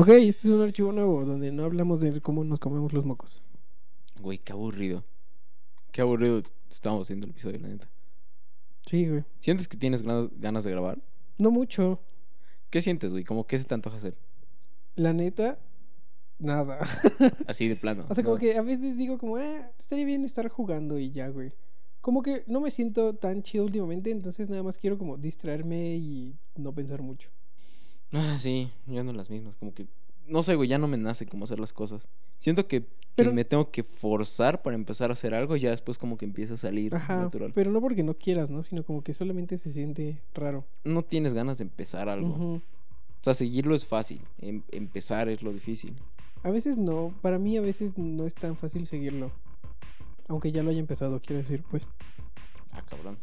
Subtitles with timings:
[0.00, 3.42] Ok, este es un archivo nuevo donde no hablamos de cómo nos comemos los mocos.
[4.20, 5.04] Güey, qué aburrido.
[5.90, 7.90] Qué aburrido estamos haciendo el episodio, la neta.
[8.86, 9.24] Sí, güey.
[9.40, 11.02] ¿Sientes que tienes ganas, ganas de grabar?
[11.36, 12.00] No mucho.
[12.70, 13.24] ¿Qué sientes, güey?
[13.24, 14.16] ¿Cómo qué se te antoja hacer?
[14.94, 15.58] La neta,
[16.38, 16.78] nada.
[17.48, 18.06] Así de plano.
[18.08, 18.40] O sea, como ¿no?
[18.40, 21.54] que a veces digo como, eh, estaría bien estar jugando y ya, güey.
[22.00, 26.38] Como que no me siento tan chido últimamente, entonces nada más quiero como distraerme y
[26.54, 27.30] no pensar mucho.
[28.12, 29.56] Ah, sí, yo ando en las mismas.
[29.56, 29.86] Como que.
[30.26, 32.06] No sé, güey, ya no me nace cómo hacer las cosas.
[32.38, 32.86] Siento que, que
[33.16, 36.26] Pero- me tengo que forzar para empezar a hacer algo y ya después como que
[36.26, 37.52] empieza a salir Ajá, natural.
[37.54, 38.62] pero no porque no quieras, ¿no?
[38.62, 40.64] Sino como que solamente se siente raro.
[40.84, 42.28] No tienes ganas de empezar algo.
[42.36, 42.60] O
[43.22, 44.20] sea, seguirlo es fácil.
[44.38, 45.96] em- empezar es lo difícil.
[46.42, 49.32] A veces no, para mí a veces no es tan fácil seguirlo.
[50.28, 51.88] Aunque ya lo haya empezado, quiero decir, pues.
[52.70, 53.18] Ah, cabrón.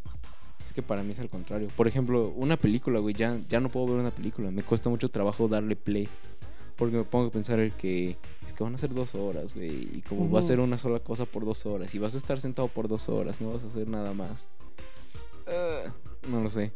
[0.66, 1.68] Es que para mí es al contrario.
[1.76, 4.50] Por ejemplo, una película, güey, ya, ya no puedo ver una película.
[4.50, 6.08] Me cuesta mucho trabajo darle play.
[6.74, 9.96] Porque me pongo a pensar el que es que van a ser dos horas, güey.
[9.98, 11.94] Y como va a ser una sola cosa por dos horas.
[11.94, 14.46] Y vas a estar sentado por dos horas, no vas a hacer nada más.
[15.46, 15.84] Ah,
[16.28, 16.72] no lo sé.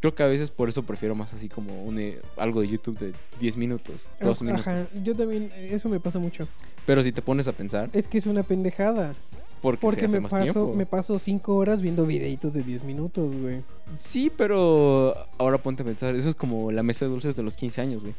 [0.00, 2.98] Creo que a veces por eso prefiero más así como un, eh, algo de YouTube
[2.98, 4.66] de 10 minutos, 12 minutos.
[4.66, 6.48] Ajá, yo también, eso me pasa mucho.
[6.86, 9.14] Pero si te pones a pensar, Es que es una pendejada.
[9.60, 10.74] Porque, se Porque hace me más paso, tiempo.
[10.74, 13.62] me paso cinco horas viendo videitos de 10 minutos, güey.
[13.98, 17.56] Sí, pero ahora ponte a pensar, eso es como la mesa de dulces de los
[17.56, 18.14] 15 años, güey.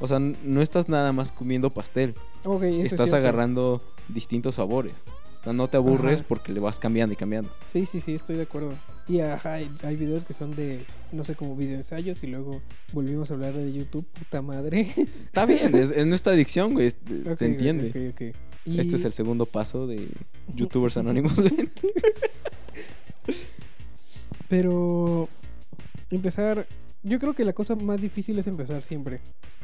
[0.00, 2.14] O sea, no estás nada más comiendo pastel,
[2.44, 4.94] Ok, eso es estás agarrando distintos sabores.
[5.40, 6.28] O sea, no te aburres Ajá.
[6.28, 7.50] porque le vas cambiando y cambiando.
[7.66, 8.74] Sí, sí, sí, estoy de acuerdo.
[9.08, 12.60] Y ajá, hay, hay videos que son de, no sé, como videoensayos y luego
[12.92, 14.80] volvimos a hablar de YouTube, puta madre.
[15.26, 16.92] Está bien, es, es nuestra adicción, güey,
[17.36, 17.88] se entiende.
[17.88, 18.49] ok, ok, ok.
[18.64, 20.08] Y- Este es el segundo paso de
[20.54, 21.52] YouTubers Anónimos, güey.
[24.48, 25.28] Pero
[26.10, 26.66] empezar,
[27.02, 29.20] yo creo que la cosa más difícil es empezar siempre.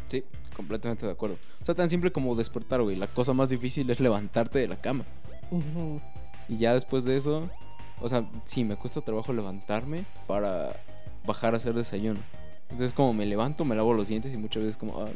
[0.09, 0.23] Sí,
[0.55, 1.37] completamente de acuerdo.
[1.61, 2.97] O sea, tan simple como despertar, güey.
[2.97, 5.05] La cosa más difícil es levantarte de la cama.
[6.49, 7.51] Y ya después de eso,
[8.01, 10.81] o sea, sí, me cuesta trabajo levantarme para
[11.27, 12.21] bajar a hacer desayuno.
[12.71, 15.09] Entonces, como me levanto, me lavo los dientes y muchas veces, como, ah,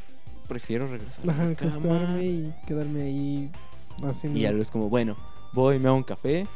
[0.49, 1.71] prefiero regresar a Ajá, la cama.
[1.71, 3.51] acostarme y quedarme ahí
[4.35, 5.17] Y ya luego es como, bueno,
[5.53, 6.47] voy, me hago un café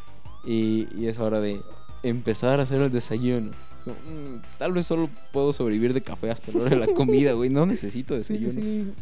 [0.44, 1.60] y, y es hora de
[2.02, 3.52] empezar a hacer el desayuno.
[3.84, 7.32] Como, mm, tal vez solo puedo sobrevivir de café hasta la hora de la comida,
[7.32, 7.50] güey.
[7.50, 8.52] No necesito Sí, desayuno.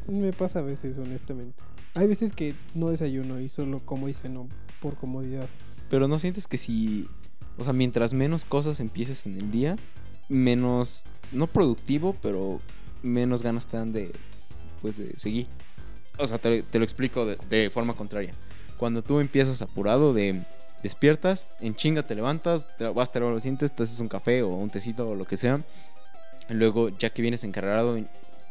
[0.07, 1.63] sí, me pasa a veces, honestamente.
[1.95, 4.49] Hay veces que no desayuno y solo como y ceno
[4.81, 5.47] por comodidad.
[5.91, 7.07] Pero no sientes que si,
[7.59, 9.77] o sea, mientras menos cosas empieces en el día,
[10.29, 12.61] menos, no productivo, pero
[13.03, 14.11] menos ganas te dan de,
[14.81, 15.47] pues, de seguir.
[16.19, 18.35] O sea, te, te lo explico de, de forma contraria.
[18.77, 20.43] Cuando tú empiezas apurado de
[20.83, 24.43] despiertas, en chinga te levantas, te vas, te lavas los dientes, te haces un café
[24.43, 25.61] o un tecito o lo que sea.
[26.49, 27.99] Luego, ya que vienes encargado,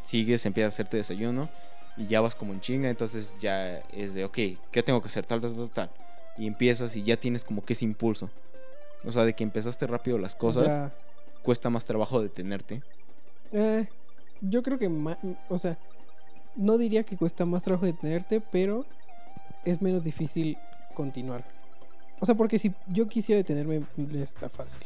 [0.03, 1.50] sigues, empiezas a hacerte desayuno
[1.97, 4.38] y ya vas como en chinga, entonces ya es de, ok,
[4.71, 5.25] ¿qué tengo que hacer?
[5.25, 5.89] Tal, tal, tal, tal.
[6.38, 8.29] Y empiezas y ya tienes como que ese impulso.
[9.03, 10.94] O sea, de que empezaste rápido las cosas, Ya,
[11.44, 12.81] cuesta más trabajo detenerte.
[13.51, 13.88] eh,
[14.39, 14.89] yo creo que,
[15.50, 15.77] o sea,
[16.56, 18.85] no diría que cuesta más trabajo detenerte, pero
[19.66, 20.57] es menos difícil
[20.94, 21.44] continuar.
[22.19, 23.81] O sea, porque si yo quisiera detenerme,
[24.16, 24.81] está fácil.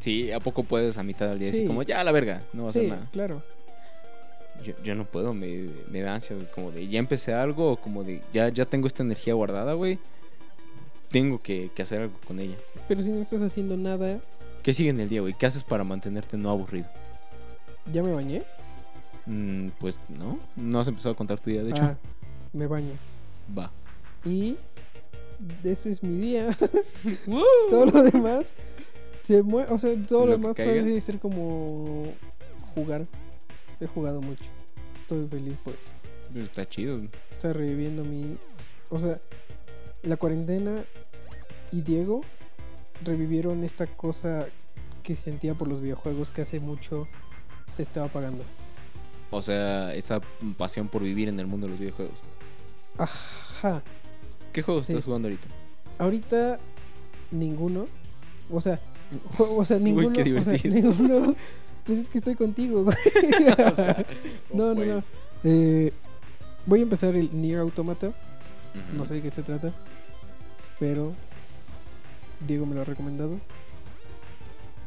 [0.00, 1.52] Sí, ¿a poco puedes a mitad del día Sí.
[1.54, 3.08] decir como, ya a la verga, no va a hacer Sí, nada?
[3.12, 3.42] claro.
[4.64, 8.04] Yo, yo no puedo, me, me da ansia, como de ya empecé algo, o como
[8.04, 9.98] de ya, ya tengo esta energía guardada, güey.
[11.10, 12.56] Tengo que, que hacer algo con ella.
[12.88, 14.20] Pero si no estás haciendo nada,
[14.62, 15.34] ¿Qué sigue en el día, güey?
[15.34, 16.86] ¿Qué haces para mantenerte no aburrido?
[17.92, 18.44] ¿ya me bañé?
[19.26, 21.82] Mm, pues no, no has empezado a contar tu día, de hecho.
[21.82, 21.96] Ah,
[22.52, 22.92] me baño.
[23.56, 23.70] Va.
[24.24, 24.56] Y
[25.64, 26.56] ese es mi día.
[27.70, 28.54] todo lo demás
[29.22, 32.12] se o sea, todo lo, demás suele ser como
[32.74, 33.06] jugar.
[33.80, 34.44] He jugado mucho.
[34.96, 35.92] Estoy feliz por eso.
[36.34, 37.00] Está chido.
[37.30, 38.36] Está reviviendo mi,
[38.90, 39.20] o sea,
[40.02, 40.82] la cuarentena
[41.70, 42.22] y Diego
[43.04, 44.46] revivieron esta cosa
[45.02, 47.06] que sentía por los videojuegos que hace mucho
[47.70, 48.44] se estaba apagando.
[49.32, 50.20] O sea, esa
[50.58, 52.20] pasión por vivir en el mundo de los videojuegos.
[52.98, 53.82] Ajá.
[54.52, 54.92] ¿Qué juegos Sí.
[54.92, 55.48] estás jugando ahorita?
[55.98, 56.58] Ahorita
[57.30, 57.86] ninguno.
[58.50, 58.78] O sea,
[59.38, 60.12] o sea, ninguno.
[60.12, 60.74] qué o sea, divertido.
[60.74, 61.34] ninguno.
[61.84, 62.96] Pues es que estoy contigo, güey.
[63.72, 64.06] O sea,
[64.52, 65.02] no, no, no.
[65.44, 65.92] Eh,
[66.66, 68.12] voy a empezar el Nier Automata.
[68.94, 69.72] No sé de qué se trata.
[70.78, 71.14] Pero
[72.46, 73.38] Diego me lo ha recomendado.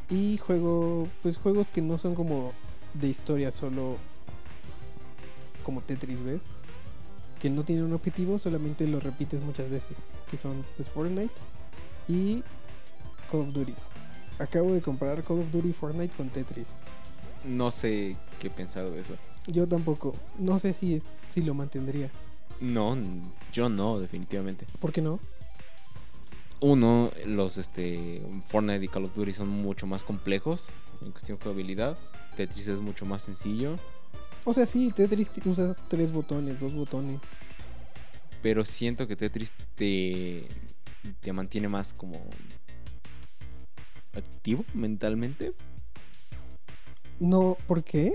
[0.08, 2.52] Y juego, pues juegos que no son como
[2.94, 3.96] de historia, solo
[5.66, 6.44] como Tetris, ¿ves?
[7.40, 10.04] Que no tienen un objetivo, solamente lo repites muchas veces.
[10.30, 11.34] Que son pues Fortnite
[12.06, 12.44] y
[13.28, 13.74] Call of Duty.
[14.38, 16.74] Acabo de comprar Call of Duty Fortnite con Tetris.
[17.44, 19.16] No sé qué pensar de eso.
[19.48, 20.14] Yo tampoco.
[20.38, 22.10] No sé si, es, si lo mantendría.
[22.60, 22.96] No,
[23.52, 24.66] yo no, definitivamente.
[24.78, 25.18] ¿Por qué no?
[26.60, 30.70] Uno, los este Fortnite y Call of Duty son mucho más complejos
[31.02, 31.98] en cuestión de jugabilidad.
[32.36, 33.76] Tetris es mucho más sencillo,
[34.48, 37.20] O sea, sí, Tetris usas tres botones, dos botones.
[38.42, 40.46] pero siento que Tetris te,
[41.20, 42.24] te mantiene más como
[44.14, 45.52] activo mentalmente.
[47.18, 48.12] No, ¿por qué?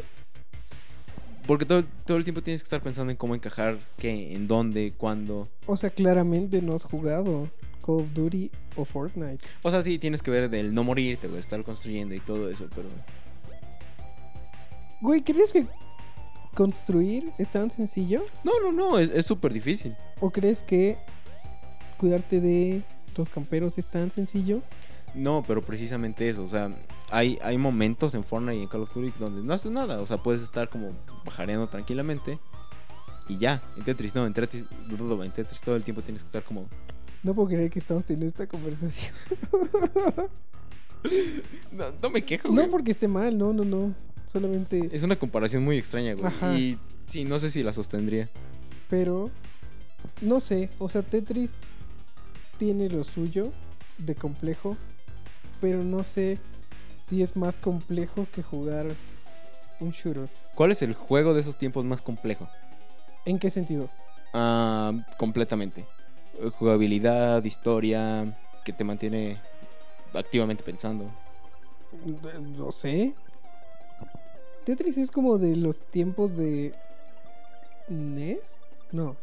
[1.46, 4.94] Porque todo, todo el tiempo tienes que estar pensando en cómo encajar, qué, en dónde,
[4.96, 5.50] cuándo.
[5.66, 7.50] O sea, claramente no has jugado
[7.86, 9.44] Call of Duty o Fortnite.
[9.64, 12.68] O sea, sí, tienes que ver del no morirte, güey, estar construyendo y todo eso,
[12.74, 12.88] pero...
[15.02, 15.66] Güey, ¿crees que
[16.54, 18.24] construir es tan sencillo?
[18.44, 19.96] No, no, no, es súper difícil.
[20.20, 20.98] ¿O crees que
[21.98, 22.84] cuidarte de
[23.16, 24.62] los camperos es tan sencillo?
[25.14, 26.72] No, pero precisamente eso, o sea,
[27.10, 30.06] hay, hay momentos en Fortnite y en Call of Duty donde no haces nada, o
[30.06, 30.94] sea, puedes estar como
[31.26, 32.40] bajareando tranquilamente
[33.28, 33.62] y ya.
[33.78, 36.68] En Tetris no, en Tetris, en Tetris todo el tiempo tienes que estar como...
[37.24, 39.14] No puedo creer que estamos teniendo esta conversación.
[41.72, 42.70] No, no me quejo, No güey.
[42.70, 43.96] porque esté mal, no, no, no.
[44.26, 44.90] Solamente...
[44.92, 46.26] Es una comparación muy extraña, güey.
[46.26, 46.58] Ajá.
[46.58, 46.78] Y
[47.08, 48.30] sí, no sé si la sostendría.
[48.90, 49.30] Pero...
[50.22, 51.60] No sé, o sea, Tetris
[52.58, 53.52] tiene lo suyo
[53.98, 54.78] de complejo,
[55.60, 56.40] pero no sé
[57.00, 58.88] si es más complejo que jugar
[59.80, 60.30] un shooter.
[60.56, 62.48] ¿Cuál es el juego de esos tiempos más complejo?
[63.26, 63.90] ¿En qué sentido?
[64.34, 65.86] Ah, completamente.
[66.40, 69.38] Eh, Jugabilidad, historia, que te mantiene
[70.14, 71.10] activamente pensando.
[72.58, 73.14] No sé.
[74.64, 76.72] Tetris es como de los tiempos de
[77.90, 78.62] NES.
[78.92, 79.16] No,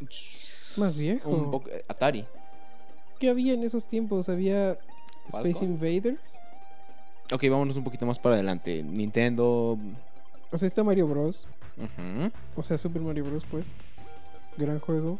[0.00, 1.30] es más viejo.
[1.30, 2.26] Un poco, eh, Atari.
[3.18, 4.28] ¿Qué había en esos tiempos?
[4.28, 4.72] Había
[5.28, 5.70] Space ¿Falcon?
[5.70, 6.40] Invaders.
[7.32, 8.82] Ok, vámonos un poquito más para adelante.
[8.82, 9.78] Nintendo.
[10.50, 11.46] O sea, está Mario Bros.
[12.56, 13.44] O sea, Super Mario Bros.
[13.50, 13.68] Pues.
[14.56, 15.18] Gran juego.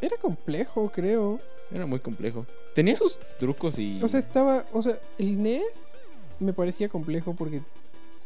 [0.00, 1.40] Era complejo, creo.
[1.70, 2.46] Era muy complejo.
[2.74, 4.02] Tenía sus trucos y.
[4.02, 4.64] O sea, estaba.
[4.72, 5.98] O sea, el NES
[6.38, 7.62] me parecía complejo porque.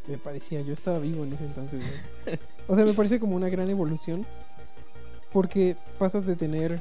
[0.08, 1.80] Me parecía, yo estaba vivo en ese entonces.
[1.80, 2.32] ¿no?
[2.68, 4.24] O sea, me parece como una gran evolución.
[5.32, 6.80] Porque pasas de tener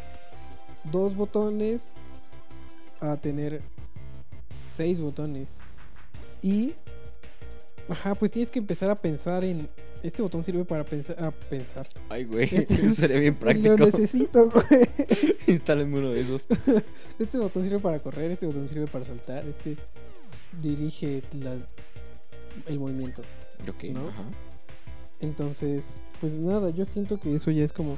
[0.92, 1.94] dos botones
[3.00, 3.62] a tener
[4.62, 5.60] seis botones.
[6.42, 6.74] Y.
[7.90, 9.68] Ajá, pues tienes que empezar a pensar en.
[10.04, 11.24] Este botón sirve para pensar.
[11.24, 11.88] A pensar.
[12.10, 12.44] Ay, güey.
[12.56, 13.78] Este- Eso sería bien Lo práctico.
[13.78, 14.66] necesito, güey.
[15.48, 16.48] Instálenme uno de esos.
[17.20, 19.78] Este botón sirve para correr, este botón sirve para soltar, este
[20.62, 21.58] dirige la-
[22.68, 23.22] el movimiento.
[23.70, 24.08] Ok, ¿No?
[24.10, 24.24] ajá.
[25.20, 27.98] Entonces, pues nada, yo siento que eso ya es como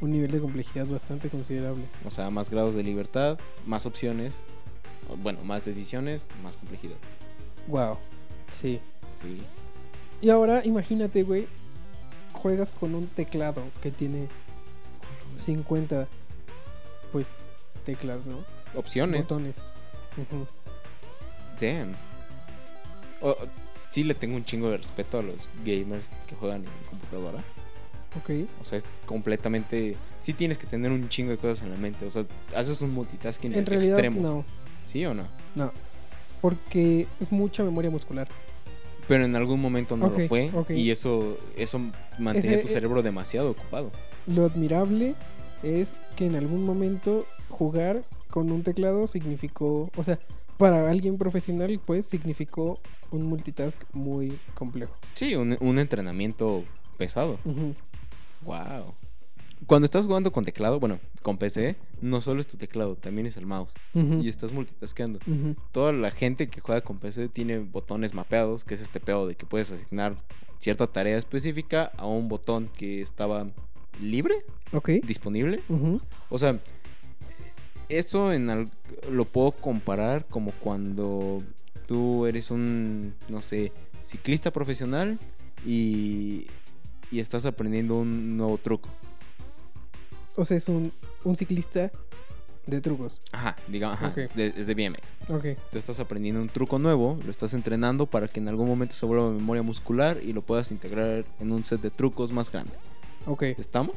[0.00, 1.84] un nivel de complejidad bastante considerable.
[2.06, 4.42] O sea, más grados de libertad, más opciones.
[5.22, 6.96] Bueno, más decisiones, más complejidad.
[7.68, 7.98] Wow.
[8.50, 8.80] Sí.
[9.20, 9.40] Sí.
[10.22, 11.46] Y ahora imagínate, güey,
[12.32, 14.28] juegas con un teclado que tiene
[15.34, 16.08] 50
[17.12, 17.34] pues
[17.84, 18.38] teclas, ¿no?
[18.74, 19.22] Opciones.
[19.22, 19.68] Botones.
[21.60, 21.94] Damn.
[23.20, 23.36] O-
[23.94, 27.38] sí le tengo un chingo de respeto a los gamers que juegan en computadora.
[28.18, 28.30] Ok.
[28.60, 29.96] O sea, es completamente...
[30.24, 32.04] Sí tienes que tener un chingo de cosas en la mente.
[32.04, 32.24] O sea,
[32.56, 34.20] haces un multitasking En realidad extremo.
[34.20, 34.44] no,
[34.84, 35.22] ¿Sí o no?
[35.54, 35.70] no.
[36.40, 38.26] Porque es mucha memoria muscular.
[39.06, 40.50] Pero en algún momento no lo fue.
[40.52, 40.70] ok.
[40.70, 41.80] Y eso, eso
[42.18, 43.92] mantenía Ese- tu cerebro demasiado ocupado.
[44.26, 45.14] Lo admirable
[45.62, 50.18] es que en algún momento jugar con un teclado significó, o sea,
[50.58, 52.78] para alguien profesional, pues significó
[53.10, 54.94] un multitask muy complejo.
[55.14, 56.64] Sí, un, un entrenamiento
[56.98, 57.38] pesado.
[58.44, 58.94] Wow.
[59.66, 63.36] Cuando estás jugando con teclado, bueno, con PC, no solo es tu teclado, también es
[63.38, 63.72] el mouse.
[63.94, 65.20] Y estás multitaskeando.
[65.72, 69.36] Toda la gente que juega con PC tiene botones mapeados, que es este pedo de
[69.36, 70.16] que puedes asignar
[70.58, 73.46] cierta tarea específica a un botón que estaba
[74.00, 74.34] libre,
[74.72, 74.90] Ok.
[75.06, 75.62] disponible.
[76.28, 76.60] O sea,
[77.88, 78.70] eso en al-
[79.10, 81.42] lo puedo comparar como cuando
[81.86, 83.72] tú eres un, no sé,
[84.04, 85.18] ciclista profesional
[85.66, 86.46] y,
[87.10, 88.88] y estás aprendiendo un nuevo truco.
[90.36, 90.92] O sea, es un,
[91.24, 91.90] un ciclista
[92.66, 93.20] de trucos.
[93.32, 94.18] Ajá, digamos, ajá, Ok.
[94.18, 95.14] es, de, es de BMX.
[95.28, 95.44] Ok.
[95.70, 99.04] Tú estás aprendiendo un truco nuevo, lo estás entrenando para que en algún momento se
[99.06, 102.72] vuelva memoria muscular y lo puedas integrar en un set de trucos más grande.
[103.26, 103.42] Ok.
[103.58, 103.96] ¿Estamos?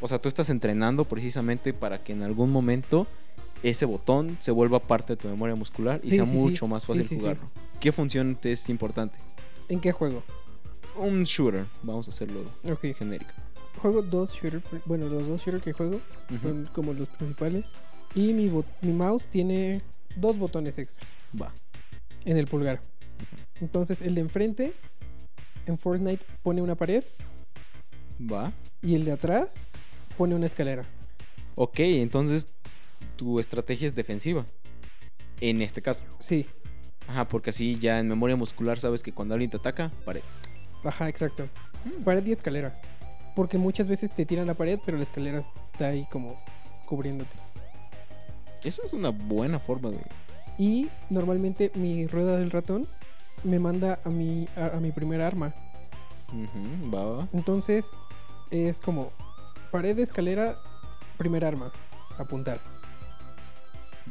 [0.00, 3.06] O sea, tú estás entrenando precisamente para que en algún momento
[3.62, 6.36] ese botón se vuelva parte de tu memoria muscular y Sí, sea sí, sí.
[6.38, 7.42] mucho más fácil jugarlo.
[7.80, 9.18] ¿Qué función te es importante?
[9.68, 10.22] ¿En qué juego?
[10.96, 12.86] Un shooter, vamos a hacerlo Ok.
[12.96, 13.32] genérico.
[13.80, 14.64] Juego dos shooters.
[14.86, 16.00] Bueno, los dos shooters que juego
[16.40, 17.66] son como los principales.
[18.14, 18.50] Y mi,
[18.82, 19.80] mi mouse tiene
[20.16, 21.06] dos botones extra.
[21.40, 21.52] Va.
[22.24, 22.80] en el pulgar.
[23.60, 24.72] Entonces el de enfrente
[25.66, 27.04] en Fortnite pone una pared
[28.20, 28.52] Va.
[28.82, 29.68] y el de atrás
[30.16, 30.84] pone una escalera.
[31.54, 32.48] Ok, entonces
[33.16, 34.44] tu estrategia es defensiva.
[35.40, 36.04] En este caso.
[36.18, 36.46] Sí,
[37.06, 40.20] Ajá, porque así ya en memoria muscular sabes que cuando alguien te ataca, pared.
[40.84, 41.48] ajá, exacto.
[42.04, 42.78] Pared y escalera.
[43.34, 46.36] Porque muchas veces te tiran la pared, pero la escalera está ahí como
[46.86, 47.36] cubriéndote.
[48.64, 49.98] Eso es una buena forma de.
[50.58, 52.86] Y normalmente mi rueda del ratón
[53.44, 55.54] me manda a mi, a, a mi primer arma.
[57.32, 57.94] Entonces
[58.50, 59.10] es como
[59.70, 60.56] pared, escalera,
[61.16, 61.72] primer arma.
[62.18, 62.60] Apuntar.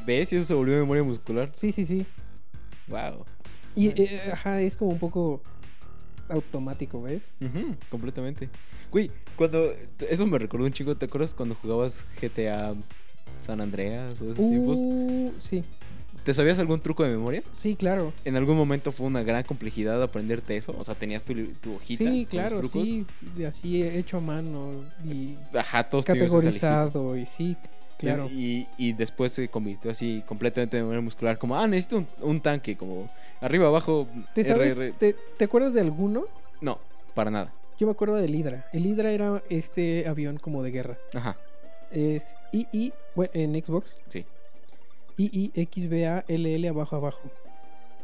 [0.06, 0.32] ¿Ves?
[0.32, 1.50] Y eso se volvió memoria muscular.
[1.54, 2.06] Sí, sí, sí.
[2.88, 3.26] Wow.
[3.76, 5.42] Y eh, ajá, es como un poco
[6.30, 7.34] automático, ¿ves?
[7.90, 8.50] Completamente.
[8.92, 9.74] Güey, cuando.
[10.10, 10.96] Eso me recordó un chico.
[10.96, 12.74] ¿Te acuerdas cuando jugabas GTA
[13.42, 14.78] San Andreas o esos tiempos?
[14.80, 15.64] Uh, sí,
[16.28, 17.42] ¿Te sabías algún truco de memoria?
[17.54, 18.12] sí, claro.
[18.26, 20.76] ¿En algún momento fue una gran complejidad aprenderte eso?
[20.78, 22.04] O sea, tenías tu, tu hojita.
[22.04, 22.84] con Sí, los claro, trucos?
[22.84, 23.06] sí.
[23.36, 24.72] de Así hecho a mano
[25.06, 27.56] y Ajá, todos categorizado y sí,
[27.98, 28.28] claro.
[28.30, 31.38] Y, y después se convirtió así completamente en memoria muscular.
[31.38, 32.76] Como, ah, necesito un, un tanque.
[32.76, 34.06] Como arriba, abajo.
[34.34, 34.92] ¿Te, sabes, RR.
[34.98, 36.26] te, te acuerdas de alguno?
[36.60, 36.78] No,
[37.16, 37.54] para nada.
[37.80, 38.68] Yo me acuerdo del Hydra.
[38.74, 40.98] El Hydra era este avión como de guerra.
[41.14, 41.38] Ajá,
[41.90, 43.96] Es II, bueno, en Xbox.
[44.10, 44.26] sí.
[45.18, 47.22] IIXBALL abajo abajo.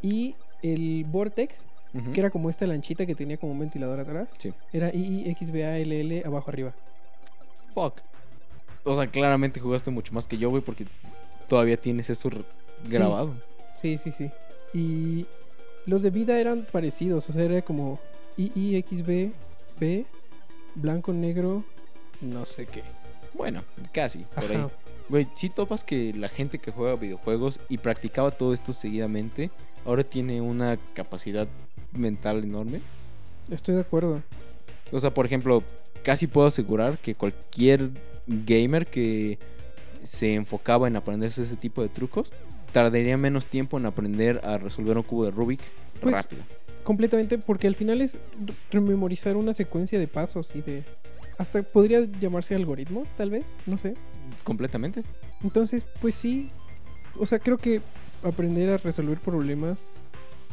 [0.01, 1.65] Y el Vortex,
[2.13, 4.51] que era como esta lanchita que tenía como un ventilador atrás, Sí.
[4.71, 6.73] era IIXBALL abajo arriba.
[7.73, 8.01] Fuck.
[8.83, 10.85] O sea, claramente jugaste mucho más que yo, güey, porque
[11.47, 12.95] todavía tienes eso Sí.
[12.95, 13.33] grabado.
[13.75, 14.29] Sí, sí, sí.
[14.73, 15.25] Y
[15.85, 17.99] los de vida eran parecidos, o sea, era como
[18.37, 19.31] IIXB,
[20.75, 21.63] blanco, negro,
[22.21, 22.83] no sé qué.
[23.33, 24.65] Bueno, casi, por ahí.
[25.09, 29.51] Güey, sí topas que la gente que juega videojuegos y practicaba todo esto seguidamente,
[29.85, 31.47] ahora tiene una capacidad
[31.91, 32.79] mental enorme.
[33.51, 34.21] Estoy de acuerdo.
[34.91, 35.61] O sea, por ejemplo,
[36.03, 37.89] casi puedo asegurar que cualquier
[38.27, 39.37] gamer que
[40.03, 42.31] se enfocaba en aprenderse ese tipo de trucos,
[42.71, 45.61] tardaría menos tiempo en aprender a resolver un cubo de Rubik
[46.01, 46.43] Pues, rápido.
[46.83, 50.83] Completamente, porque al final es re- rememorizar una secuencia de pasos y de...
[51.37, 53.95] Hasta podría llamarse algoritmos, tal vez, no sé.
[54.43, 55.03] Completamente.
[55.43, 56.49] Entonces, pues sí,
[57.19, 57.81] o sea, creo que
[58.23, 59.95] aprender a resolver problemas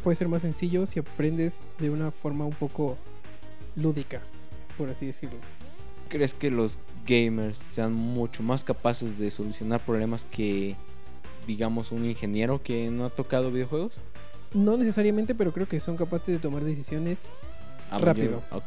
[0.03, 2.97] puede ser más sencillo si aprendes de una forma un poco
[3.77, 4.21] lúdica,
[4.79, 5.39] por así decirlo.
[6.09, 10.75] ¿Crees que los gamers sean mucho más capaces de solucionar problemas que,
[11.47, 14.01] digamos, un ingeniero que no ha tocado videojuegos?
[14.55, 17.31] No necesariamente, pero creo que son capaces de tomar decisiones
[17.93, 18.43] Ah, Rápido.
[18.51, 18.61] yo-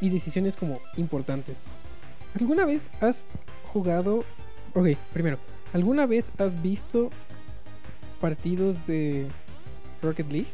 [0.00, 1.64] y decisiones como importantes.
[2.40, 3.26] ¿Alguna vez has
[3.70, 4.24] jugado...
[4.74, 5.38] Ok, primero,
[5.72, 7.10] ¿alguna vez has visto
[8.20, 9.26] partidos de
[10.02, 10.48] Rocket League?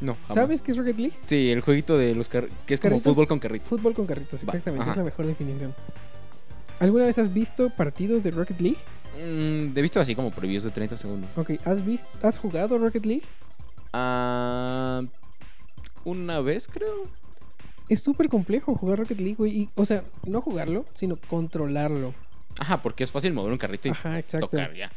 [0.00, 0.34] No, jamás.
[0.34, 1.16] ¿Sabes qué es Rocket League?
[1.26, 3.68] Sí, el jueguito de los car- que es como Carritos- fútbol con carritos.
[3.68, 4.90] Fútbol con carritos, exactamente, ajá.
[4.92, 5.74] es la mejor definición.
[6.80, 8.78] ¿Alguna vez has visto partidos de Rocket League?
[9.16, 11.30] Mm, he visto así como previews de 30 segundos.
[11.36, 13.24] Ok, ¿has, visto, ¿has jugado Rocket League?
[13.94, 15.02] Ah,
[16.04, 17.04] una vez creo.
[17.88, 19.56] Es súper complejo jugar Rocket League, güey.
[19.62, 22.12] y, O sea, no jugarlo, sino controlarlo.
[22.58, 24.90] Ajá, porque es fácil mover un carrito y Ajá, tocar ya.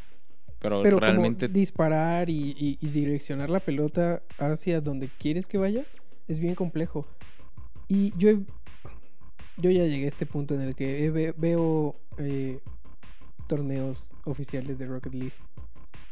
[0.60, 5.58] Pero, Pero realmente como disparar y, y- y direccionar la pelota hacia donde quieres que
[5.58, 5.86] vaya
[6.28, 7.08] es bien complejo.
[7.88, 8.46] Y yo, he-
[9.58, 12.60] yo ya llegué a este punto en el que ve- veo eh,
[13.48, 15.34] torneos oficiales de Rocket League.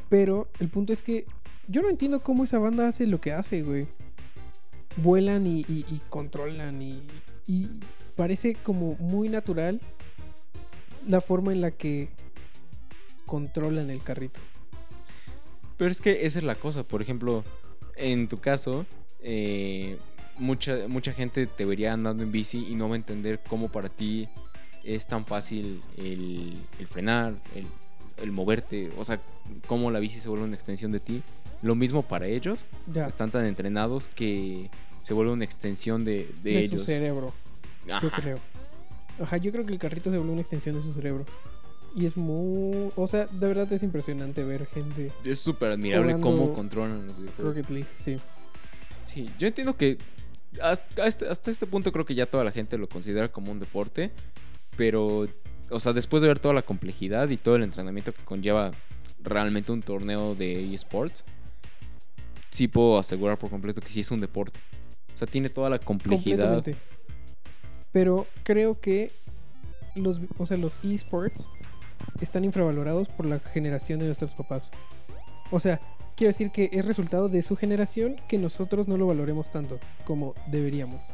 [0.10, 1.26] Pero el punto es que
[1.68, 3.88] yo no entiendo cómo esa banda hace lo que hace, güey.
[4.96, 5.64] Vuelan y,
[6.10, 7.04] controlan y
[8.16, 9.80] parece como muy natural
[11.08, 12.10] la forma en la que
[13.26, 14.40] controlan el carrito.
[15.78, 16.84] Pero es que esa es la cosa.
[16.84, 17.44] Por ejemplo,
[17.96, 18.86] en tu caso,
[19.20, 19.98] eh,
[20.38, 23.90] mucha, mucha gente te vería andando en bici y no va a entender cómo para
[23.90, 24.28] ti
[24.84, 27.68] es tan fácil el, el frenar, el,
[28.18, 28.92] el moverte.
[28.98, 29.20] O sea,
[29.68, 31.22] cómo la bici se vuelve una extensión de ti.
[31.62, 32.66] Lo mismo para ellos.
[32.92, 34.70] Ya, Están tan entrenados que
[35.02, 36.86] se vuelve una extensión de, de de, su ellos.
[36.86, 37.34] cerebro,
[37.88, 38.12] yo Ajá.
[38.22, 38.40] creo.
[39.20, 41.26] Ajá, yo creo que el carrito se vuelve una extensión de su cerebro.
[41.96, 42.92] Y es muy...
[42.96, 47.56] O sea, de verdad es impresionante ver gente Es súper admirable cómo controlan los videojuegos.
[47.56, 48.18] Rocket League, sí.
[49.06, 49.98] Sí, yo entiendo que
[50.62, 53.60] hasta este, hasta este punto creo que ya toda la gente lo considera como un
[53.60, 54.12] deporte,
[54.76, 55.28] pero,
[55.70, 58.72] o sea, después de ver toda la complejidad y todo el entrenamiento que conlleva
[59.22, 61.26] realmente un torneo de eSports,
[62.50, 64.60] sí puedo asegurar por completo que sí es un deporte.
[65.14, 66.54] O sea, tiene toda la complejidad.
[66.54, 66.97] Completamente.
[67.98, 69.12] Pero creo que
[69.96, 71.50] los, o sea, los esports
[72.22, 74.70] están infravalorados por la generación de nuestros papás.
[75.50, 75.82] O sea,
[76.16, 80.36] quiero decir que es resultado de su generación que nosotros no lo valoremos tanto como
[80.46, 81.10] deberíamos.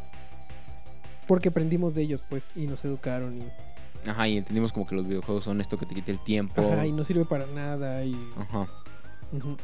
[1.26, 5.08] Porque aprendimos de ellos, pues, y nos educaron y, Ajá, y entendimos como que los
[5.08, 6.70] videojuegos son esto que te quita el tiempo.
[6.70, 8.04] ajá, y no sirve para nada.
[8.04, 8.68] Y, Ajá.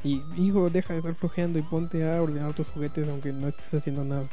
[0.05, 3.73] y, hijo, deja de estar flojeando y ponte a ordenar tus juguetes aunque no estés
[3.73, 4.23] haciendo nada.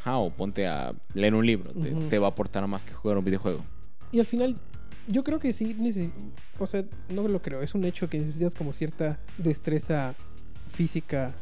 [0.00, 1.72] Ajá, o ponte a leer un libro.
[1.72, 3.64] te, te va a aportar más que jugar un videojuego.
[4.12, 4.56] Y al final,
[5.06, 5.76] yo creo que sí.
[6.58, 7.62] O sea, no lo creo.
[7.62, 10.14] Es un hecho que necesitas como cierta destreza
[10.68, 11.34] física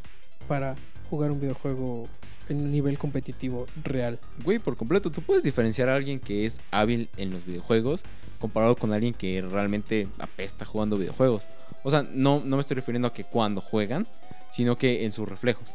[0.48, 0.76] para
[1.10, 2.08] jugar un videojuego
[2.48, 4.18] en un nivel competitivo real.
[4.44, 8.04] Güey, por completo, tú puedes diferenciar a alguien que es hábil en los videojuegos
[8.38, 11.44] comparado con alguien que realmente apesta jugando videojuegos.
[11.82, 14.06] O sea, no, no me estoy refiriendo a que cuando juegan,
[14.50, 15.75] sino que en sus reflejos.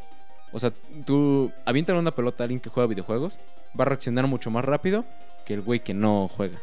[0.52, 0.72] O sea,
[1.06, 3.40] tú avientan una pelota a alguien que juega videojuegos,
[3.80, 5.06] va a reaccionar mucho más rápido
[5.46, 6.60] que el güey que no juega.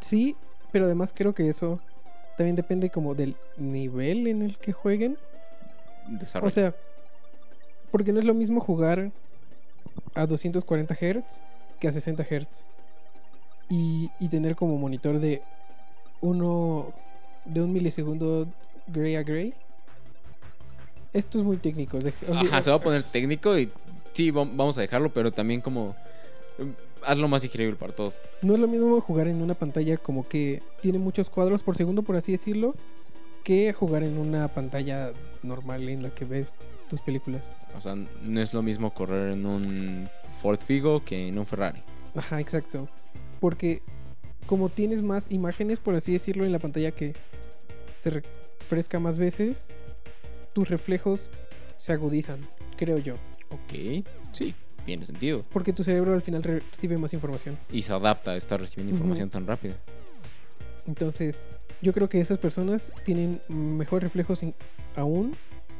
[0.00, 0.36] Sí,
[0.72, 1.80] pero además creo que eso
[2.36, 5.16] también depende como del nivel en el que jueguen.
[6.08, 6.48] Desarrollo.
[6.48, 6.74] O sea,
[7.90, 9.12] porque no es lo mismo jugar
[10.14, 11.42] a 240 Hz
[11.78, 12.64] que a 60 Hz.
[13.68, 15.42] Y, y tener como monitor de
[16.20, 16.92] uno
[17.44, 18.46] de un milisegundo
[18.86, 19.54] gray a gray.
[21.12, 21.98] Esto es muy técnico.
[22.34, 23.68] Ajá, se va a poner técnico y
[24.14, 25.94] sí, va- vamos a dejarlo, pero también como
[26.58, 26.64] eh,
[27.04, 28.16] hazlo más digerible para todos.
[28.40, 32.02] No es lo mismo jugar en una pantalla como que tiene muchos cuadros por segundo,
[32.02, 32.74] por así decirlo,
[33.44, 36.54] que jugar en una pantalla normal en la que ves
[36.88, 37.42] tus películas.
[37.76, 40.08] O sea, no es lo mismo correr en un
[40.40, 41.82] Ford Figo que en un Ferrari.
[42.14, 42.88] Ajá, exacto.
[43.40, 43.82] Porque
[44.46, 47.14] como tienes más imágenes, por así decirlo, en la pantalla que
[47.98, 49.72] se refresca más veces,
[50.52, 51.30] tus reflejos
[51.76, 52.40] se agudizan,
[52.76, 53.14] creo yo.
[53.50, 54.54] Ok, sí,
[54.86, 55.44] tiene sentido.
[55.52, 57.58] Porque tu cerebro al final re- recibe más información.
[57.70, 59.74] Y se adapta a estar recibiendo información tan rápida.
[60.86, 61.48] Entonces,
[61.80, 64.40] yo creo que esas personas tienen mejores reflejos
[64.96, 65.36] aún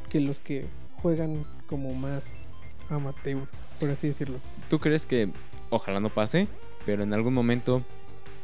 [0.09, 0.67] que los que
[0.97, 2.45] juegan como más
[2.89, 3.43] amateur,
[3.81, 4.39] por así decirlo.
[4.69, 5.31] ¿Tú crees que,
[5.71, 6.47] ojalá no pase,
[6.87, 7.83] pero en algún momento,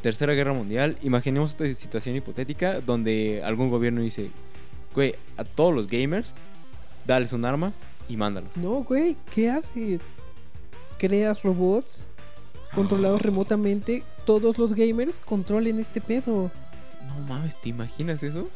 [0.02, 4.30] Tercera Guerra Mundial, imaginemos esta situación hipotética donde algún gobierno dice,
[4.98, 6.34] güey, a todos los gamers,
[7.06, 7.72] dales un arma
[8.08, 8.50] y mándalos.
[8.56, 10.00] No, güey, ¿qué haces?
[10.98, 12.08] Creas robots
[12.74, 14.02] controlados remotamente.
[14.24, 16.50] Todos los gamers controlen este pedo.
[17.06, 18.48] No mames, ¿te imaginas eso?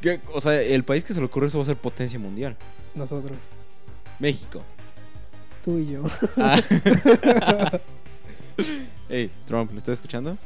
[0.00, 0.20] ¿Qué?
[0.34, 2.56] O sea, el país que se le ocurre eso va a ser potencia mundial.
[2.96, 3.36] Nosotros,
[4.18, 4.64] México.
[5.62, 6.02] tú y yo.
[6.36, 6.58] Ah.
[9.08, 10.36] Ey, Trump, ¿me estás escuchando?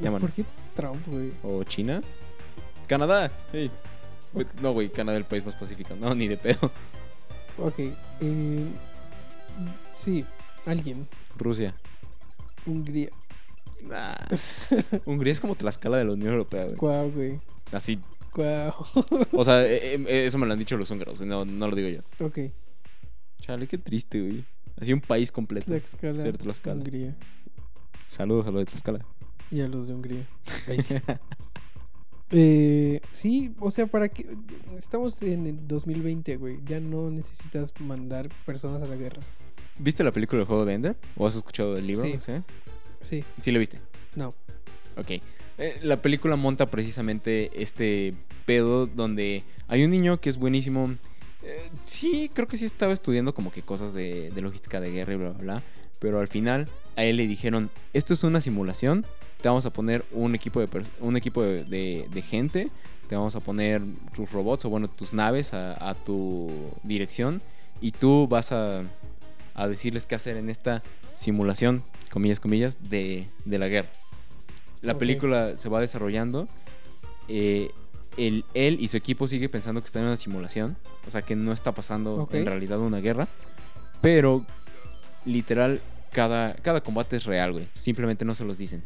[0.00, 0.22] Llámanos.
[0.22, 0.44] ¿Por qué
[0.74, 1.32] Trump, güey?
[1.44, 2.02] ¿O China?
[2.88, 3.30] Canadá.
[3.52, 3.70] Ey.
[4.62, 5.94] No, güey, Canadá es el país más pacífico.
[6.00, 6.70] No, ni de pedo.
[7.58, 7.78] Ok.
[8.20, 8.64] eh,
[9.92, 10.24] sí,
[10.66, 11.08] alguien.
[11.36, 11.74] Rusia.
[12.66, 13.08] Hungría.
[15.04, 16.76] Hungría es como Tlaxcala de la Unión Europea, güey.
[16.76, 17.40] Guau, güey.
[17.72, 17.98] Así.
[18.32, 18.72] Guau.
[19.32, 21.20] O sea, eh, eh, eso me lo han dicho los húngaros.
[21.22, 22.26] No, no lo digo yo.
[22.26, 22.38] ok.
[23.40, 24.44] Chale, qué triste, güey.
[24.80, 25.66] Así un país completo.
[25.66, 26.20] Tlaxcala.
[26.20, 26.76] Ser Tlaxcala.
[26.76, 27.16] Hungría.
[28.06, 29.04] Saludos a los de Tlaxcala.
[29.50, 30.26] Y a los de Hungría.
[32.30, 34.26] Eh, sí, o sea, para que
[34.76, 36.60] estamos en el 2020, güey.
[36.64, 39.20] Ya no necesitas mandar personas a la guerra.
[39.78, 40.96] ¿Viste la película del juego de Ender?
[41.16, 42.02] ¿O has escuchado del libro?
[42.02, 42.18] Sí.
[42.20, 42.32] ¿Sí?
[43.00, 43.80] Sí, ¿Sí lo viste?
[44.14, 44.34] no.
[44.96, 45.10] Ok.
[45.58, 48.14] Eh, la película monta precisamente este
[48.46, 50.96] pedo donde hay un niño que es buenísimo.
[51.42, 55.14] Eh, sí, creo que sí estaba estudiando como que cosas de, de logística de guerra
[55.14, 55.62] y bla, bla, bla.
[55.98, 59.04] Pero al final a él le dijeron, esto es una simulación,
[59.42, 60.68] te vamos a poner un equipo de,
[61.00, 62.70] un equipo de, de- de gente,
[63.08, 63.82] te vamos a poner
[64.14, 66.48] tus robots o bueno, tus naves a, a tu
[66.82, 67.42] dirección
[67.80, 68.82] y tú vas a,
[69.54, 70.82] a decirles qué hacer en esta
[71.14, 73.88] simulación, comillas, comillas, de, de la guerra.
[74.82, 76.48] La película se va desarrollando.
[77.28, 77.70] eh,
[78.16, 78.44] él
[78.80, 80.76] y su equipo sigue pensando que está en una simulación.
[81.06, 83.28] O sea, que no está pasando en realidad una guerra.
[84.02, 84.44] Pero,
[85.24, 85.80] literal,
[86.12, 87.68] cada, cada combate es real, güey.
[87.72, 88.82] Simplemente no se los dicen.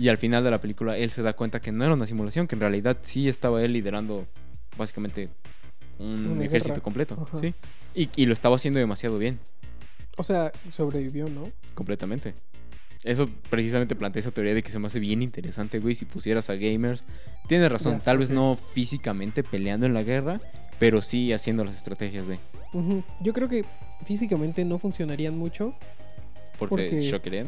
[0.00, 2.46] Y al final de la película, él se da cuenta que no era una simulación,
[2.46, 4.26] que en realidad sí estaba él liderando
[4.78, 5.28] básicamente
[5.98, 6.82] un Una ejército guerra.
[6.82, 7.26] completo.
[7.28, 7.38] Ajá.
[7.38, 7.52] Sí.
[7.94, 9.38] Y, y lo estaba haciendo demasiado bien,
[10.16, 11.50] O sea, sobrevivió, ¿no?
[11.74, 12.34] completamente.
[13.04, 16.48] Eso precisamente plantea esa teoría de que se me hace bien interesante, güey, si pusieras
[16.50, 17.04] a gamers.
[17.48, 20.40] Tienes razón, tal vez no físicamente peleando en la guerra,
[20.78, 22.38] pero sí haciendo las estrategias de...
[23.20, 23.64] Yo creo que
[24.04, 25.74] físicamente no funcionarían mucho.
[26.58, 27.46] Porque, Porque-.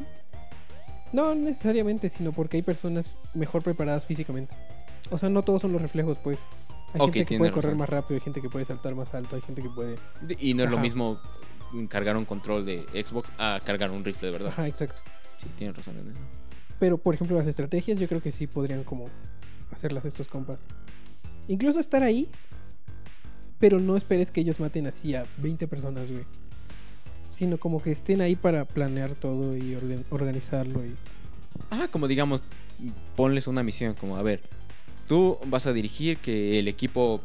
[1.13, 4.55] No necesariamente, sino porque hay personas mejor preparadas físicamente.
[5.11, 6.41] O sea, no todos son los reflejos, pues.
[6.95, 7.79] Hay gente que puede correr razón.
[7.79, 9.97] más rápido, hay gente que puede saltar más alto, hay gente que puede...
[10.39, 11.19] Y no es lo mismo
[11.89, 14.51] cargar un control de Xbox a cargar un rifle de verdad.
[14.51, 15.01] Ajá, exacto.
[15.39, 16.21] Sí, tienes razón en eso.
[16.79, 19.07] Pero, por ejemplo, las estrategias yo creo que sí podrían como
[19.71, 20.67] hacerlas estos compas.
[21.49, 22.29] Incluso estar ahí
[23.63, 26.25] pero no esperes que ellos maten así a 20 personas, güey.
[27.33, 30.95] Sino como que estén ahí para planear todo y orden- organizarlo y...
[31.71, 32.43] Ah, como digamos,
[33.17, 34.43] ponles una misión, como a ver,
[35.09, 37.23] tú vas a dirigir que el equipo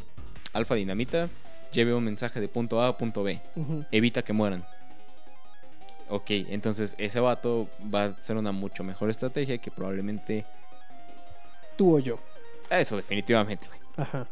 [0.54, 1.28] Alfa Dinamita
[1.74, 3.42] lleve un mensaje de punto A a punto B.
[3.92, 4.64] Evita que mueran.
[6.10, 10.46] Ok, entonces ese vato va a ser una mucho mejor estrategia que probablemente...
[11.76, 12.18] Tú o yo.
[12.70, 13.80] Eso definitivamente, güey.
[13.98, 14.26] Ajá.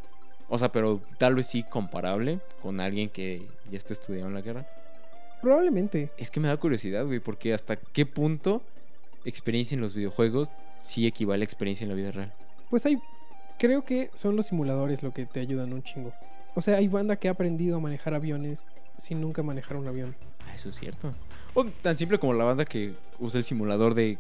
[0.48, 4.42] O sea, pero tal vez sí comparable con alguien que ya está estudiando en la
[4.42, 4.66] guerra.
[5.42, 6.12] Probablemente.
[6.18, 8.62] Es que me da curiosidad, güey, porque hasta qué punto
[9.26, 12.34] experiencia en los videojuegos sí equivale a experiencia en la vida real.
[12.70, 12.98] Pues hay...
[13.58, 16.14] Creo que son los simuladores lo que te ayudan un chingo.
[16.56, 18.68] O sea, hay banda que ha aprendido a manejar aviones
[18.98, 20.16] sin nunca manejar un avión.
[20.46, 21.14] Ah, eso es cierto.
[21.54, 24.18] O tan simple como la banda que usa el simulador de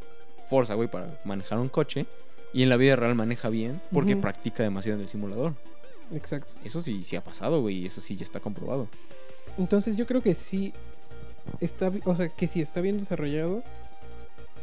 [0.48, 2.06] Forza, güey, para manejar un coche.
[2.54, 5.54] Y en la vida real maneja bien porque practica demasiado en el simulador.
[6.14, 6.54] Exacto.
[6.64, 8.88] Eso sí, sí ha pasado, güey, y eso sí ya está comprobado.
[9.58, 10.74] Entonces yo creo que sí
[11.60, 13.64] está, o sea, que si está bien desarrollado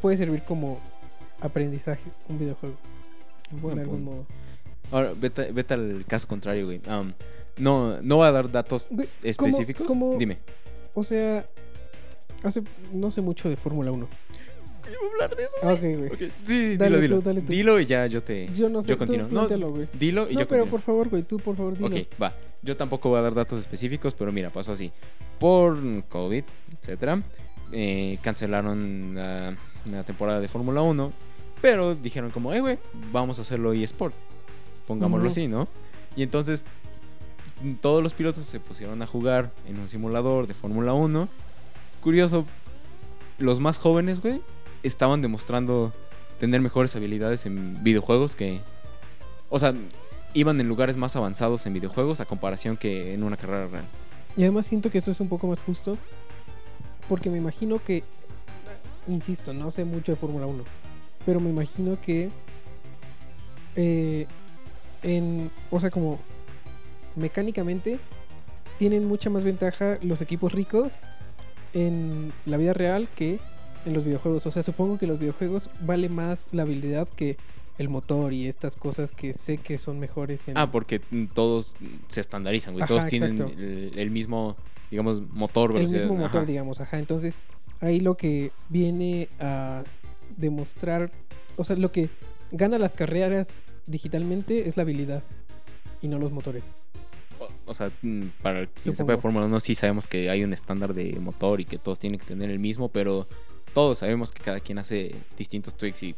[0.00, 0.80] puede servir como
[1.40, 2.76] aprendizaje un videojuego
[3.50, 4.10] Buen de algún punto.
[4.12, 4.26] modo.
[4.90, 6.80] Ahora, vete, vete al caso contrario, güey.
[6.86, 7.14] Am,
[7.58, 9.86] no, no va a dar datos Güey, ¿cómo- específicos.
[9.86, 10.38] cómo- Dime.
[10.94, 11.44] O sea,
[12.42, 14.08] hace no sé mucho de Fórmula 1.
[14.98, 15.57] ¿Quiero hablar de eso?
[15.62, 16.11] Ah, ok, güey.
[16.18, 17.20] Sí, sí, Dale dilo, tú, dilo.
[17.22, 17.52] dale tú.
[17.52, 18.48] Dilo y ya yo te.
[18.55, 19.28] Yo no sé, yo tú continúo.
[19.31, 19.88] No, güey.
[19.98, 20.66] dilo y No, yo pero continúo.
[20.70, 21.87] por favor, güey, tú por favor dilo.
[21.88, 22.33] Ok, va.
[22.62, 24.92] Yo tampoco voy a dar datos específicos, pero mira, pasó así.
[25.38, 25.78] Por
[26.09, 26.44] COVID,
[26.81, 27.22] etcétera,
[27.72, 29.57] eh, cancelaron la,
[29.90, 31.12] la temporada de Fórmula 1,
[31.61, 32.78] pero dijeron como, eh, güey,
[33.11, 34.14] vamos a hacerlo eSport.
[34.87, 35.66] Pongámoslo así, ¿no?
[36.16, 36.64] Y entonces
[37.81, 41.28] todos los pilotos se pusieron a jugar en un simulador de Fórmula 1.
[42.00, 42.44] Curioso,
[43.38, 44.40] los más jóvenes, güey,
[44.82, 45.92] estaban demostrando
[46.38, 48.60] tener mejores habilidades en videojuegos que...
[49.48, 49.74] O sea,
[50.34, 53.84] iban en lugares más avanzados en videojuegos a comparación que en una carrera real.
[54.36, 55.98] Y además siento que eso es un poco más justo
[57.08, 58.02] porque me imagino que
[59.06, 60.64] insisto, no sé mucho de Fórmula 1,
[61.26, 62.30] pero me imagino que
[63.76, 64.26] eh,
[65.02, 66.18] en, o sea, como
[67.16, 67.98] mecánicamente
[68.78, 70.98] tienen mucha más ventaja los equipos ricos
[71.74, 73.38] en la vida real que
[73.84, 74.46] en los videojuegos.
[74.46, 77.36] O sea, supongo que los videojuegos vale más la habilidad que
[77.78, 81.00] el motor y estas cosas que sé que son mejores en Ah, porque
[81.34, 81.76] todos
[82.08, 82.82] se estandarizan, güey.
[82.84, 84.56] Ajá, Todos tienen el, el mismo,
[84.90, 86.44] digamos, motor, el mismo motor, Ajá.
[86.46, 86.98] digamos, ajá.
[86.98, 87.38] Entonces,
[87.80, 89.82] ahí lo que viene a
[90.36, 91.10] demostrar,
[91.56, 92.10] o sea, lo que
[92.50, 95.22] gana las carreras digitalmente es la habilidad
[96.02, 96.72] y no los motores.
[97.38, 100.52] O, o sea, mm, para quien sepa de Fórmula 1, sí sabemos que hay un
[100.52, 103.26] estándar de motor y que todos tienen que tener el mismo, pero
[103.72, 106.14] todos sabemos que cada quien hace distintos tweaks y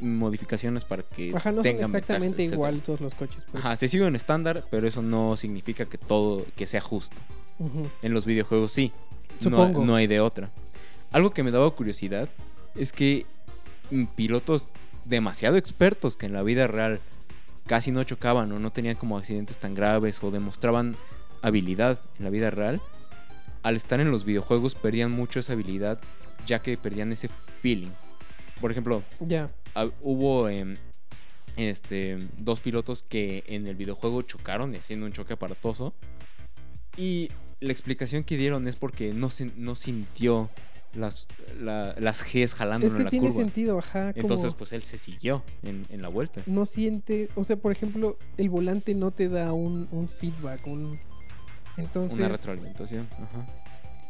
[0.00, 3.44] modificaciones para que Ajá, no son tengan exactamente ventajas, igual todos los coches.
[3.50, 3.64] Pues.
[3.64, 7.16] Ajá, se sigue un estándar, pero eso no significa que todo que sea justo.
[8.02, 8.92] En los videojuegos sí.
[9.44, 9.84] No, Supongo.
[9.84, 10.50] no hay de otra.
[11.10, 12.28] Algo que me daba curiosidad
[12.76, 13.26] es que
[13.90, 14.68] mm, pilotos
[15.04, 17.00] demasiado expertos que en la vida real
[17.66, 20.96] casi no chocaban o no tenían como accidentes tan graves o demostraban
[21.42, 22.80] habilidad en la vida real,
[23.62, 26.00] al estar en los videojuegos perdían mucho esa habilidad
[26.48, 27.92] ya que perdían ese feeling.
[28.60, 29.50] Por ejemplo, Ya.
[30.02, 30.76] hubo em,
[31.56, 35.94] este, dos pilotos que en el videojuego chocaron, haciendo un choque aparatoso.
[36.96, 37.30] Y
[37.60, 40.50] la explicación que dieron es porque no, se- no sintió
[40.94, 41.28] las,
[41.60, 43.42] la- las Gs jalando Es en que la tiene curva.
[43.42, 44.12] sentido, ajá.
[44.14, 46.42] Como Entonces, pues él se siguió en, en la vuelta.
[46.46, 50.98] no siente, o sea, por ejemplo, el volante no te da un, un feedback, un...
[51.76, 53.06] Entonces, Una retroalimentación.
[53.12, 53.46] Ajá,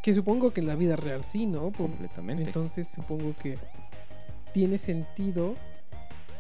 [0.03, 1.71] que supongo que en la vida real sí, ¿no?
[1.71, 2.45] Por- completamente.
[2.45, 3.59] Entonces supongo que
[4.53, 5.55] tiene sentido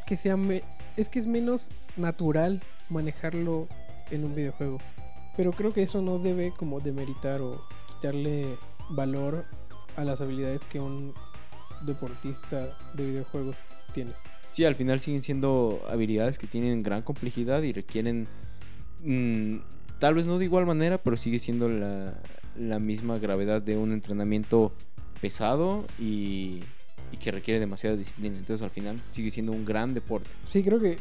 [0.07, 0.37] que sea...
[0.37, 0.63] me-
[0.97, 3.69] es que es menos natural manejarlo
[4.11, 4.79] en un videojuego.
[5.37, 8.57] Pero creo que eso no debe como demeritar o quitarle
[8.91, 9.45] valor
[9.97, 11.15] a las habilidades que un
[11.83, 13.61] deportista de videojuegos
[13.93, 14.13] tiene.
[14.51, 18.27] Sí, al final siguen siendo habilidades que tienen gran complejidad y requieren,
[19.05, 19.57] mm,
[20.01, 22.15] tal vez no de igual manera, pero sigue siendo la,
[22.59, 24.73] la misma gravedad de un entrenamiento
[25.21, 26.61] pesado y,
[27.13, 28.37] y que requiere demasiada disciplina.
[28.39, 30.29] Entonces al final sigue siendo un gran deporte.
[30.45, 30.99] Sí, creo que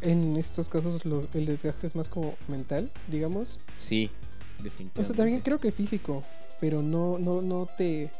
[0.00, 3.58] en estos casos lo- el desgaste es más como mental, digamos.
[3.76, 4.10] Sí,
[4.62, 5.00] definitivamente.
[5.00, 6.24] O sea, también creo que físico,
[6.60, 8.10] pero no, no, no te.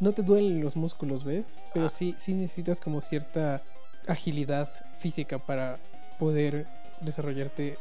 [0.00, 1.60] No te duelen los músculos, ¿ves?
[1.74, 1.90] Pero Ah.
[1.90, 3.62] sí, sí necesitas como cierta
[4.08, 5.78] agilidad física para
[6.18, 6.66] poder
[7.02, 7.76] desarrollarte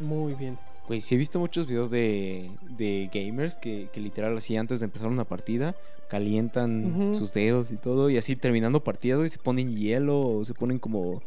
[0.00, 0.58] muy bien.
[0.86, 4.84] Güey, sí he visto muchos videos de, de gamers que, que literal así antes de
[4.86, 5.74] empezar una partida
[6.08, 10.54] calientan sus dedos y todo y así terminando partido y se ponen hielo o se
[10.54, 11.20] ponen como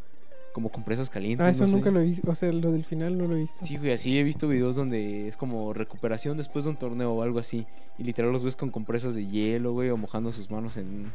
[0.52, 1.46] como compresas calientes.
[1.46, 1.76] Ah, eso no sé.
[1.76, 2.28] nunca lo he visto.
[2.28, 3.64] O sea, lo del final no lo he visto.
[3.64, 7.22] Sí, güey, así he visto videos donde es como recuperación después de un torneo o
[7.22, 7.66] algo así.
[7.98, 11.12] Y literal los ves con compresas de hielo, güey, o mojando sus manos en,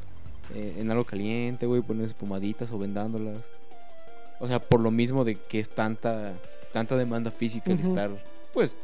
[0.54, 3.40] eh, en algo caliente, güey, poniendo pomaditas o vendándolas.
[4.40, 6.34] O sea, por lo mismo de que es tanta,
[6.72, 7.90] tanta demanda física el Ujú.
[7.90, 8.12] estar,
[8.56, 8.76] pues,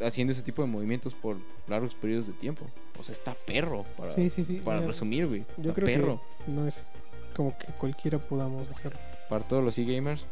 [0.00, 2.64] haciendo ese tipo de movimientos por largos periodos de tiempo.
[2.98, 4.60] O sea, está perro, para, Sí, sí, sí.
[4.64, 5.40] para ya- resumir, güey.
[5.40, 6.22] Está Yo creo perro.
[6.46, 6.86] que no es
[7.34, 9.00] como que cualquiera podamos hacerlo.
[9.28, 10.26] Para todos los e-gamers,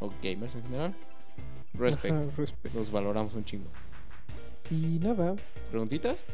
[0.00, 0.94] o gamers en general,
[1.74, 2.14] respect.
[2.14, 2.44] Ajá.
[2.74, 3.68] Los valoramos un chingo.
[4.70, 5.36] Y nada,
[5.70, 6.24] ¿Preguntitas?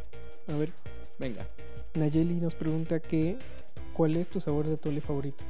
[0.48, 0.72] a ver,
[1.18, 1.46] Venga.
[1.94, 3.36] Nayeli nos pregunta que
[3.94, 5.44] ¿cuál es tu sabor de atole favorito?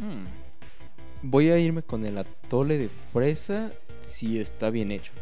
[0.00, 0.26] Hmm.
[1.22, 3.70] Voy a irme con el atole de fresa
[4.02, 5.12] si está bien hecho.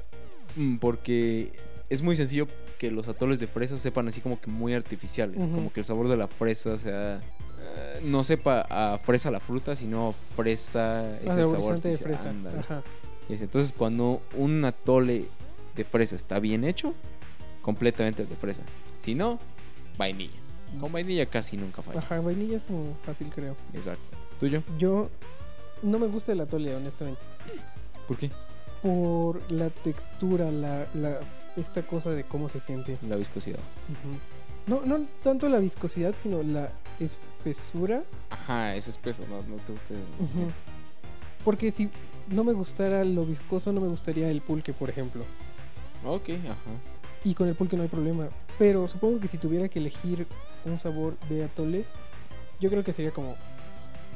[0.57, 1.53] Mm, Porque
[1.91, 2.47] es muy sencillo
[2.79, 5.39] que los atoles de fresa sepan así como que muy artificiales.
[5.39, 5.51] Ujú.
[5.55, 7.17] Como que el sabor de la fresa sea...
[7.19, 12.33] eh, no sepa a fresa la fruta, sino fresa ese Ah, sabor de fresa.
[12.59, 12.83] Ajá.
[13.29, 15.25] Entonces cuando un atole
[15.77, 16.93] de fresa está bien hecho,
[17.63, 18.63] completamente de fresa.
[18.99, 19.39] Si no,
[19.97, 20.35] vainilla.
[20.81, 22.01] Con vainilla casi nunca falla.
[22.01, 23.57] Ajá, vainilla es como fácil, creo.
[23.75, 24.03] Exacto.
[24.41, 24.63] ¿Tuyo?
[24.79, 25.09] Yo
[25.83, 27.23] no me gusta el atole, honestamente.
[28.09, 28.31] ¿Por qué?
[28.83, 31.21] Por la textura, la, la
[31.57, 32.99] esta cosa de cómo se siente.
[33.09, 33.61] La viscosidad.
[34.67, 38.03] No, no tanto la viscosidad, sino la espesura.
[38.31, 39.95] Ajá, es espeso, no, no te gusta.
[39.95, 40.51] Ujú.
[41.45, 41.91] Porque si
[42.29, 45.25] no me gustara lo viscoso, no me gustaría el pulque, por ejemplo.
[46.05, 46.71] Ok, ajá.
[47.25, 48.29] Y con el pulque no hay problema.
[48.59, 50.27] Pero supongo que si tuviera que elegir
[50.65, 51.85] un sabor de atole,
[52.61, 53.37] yo creo que sería como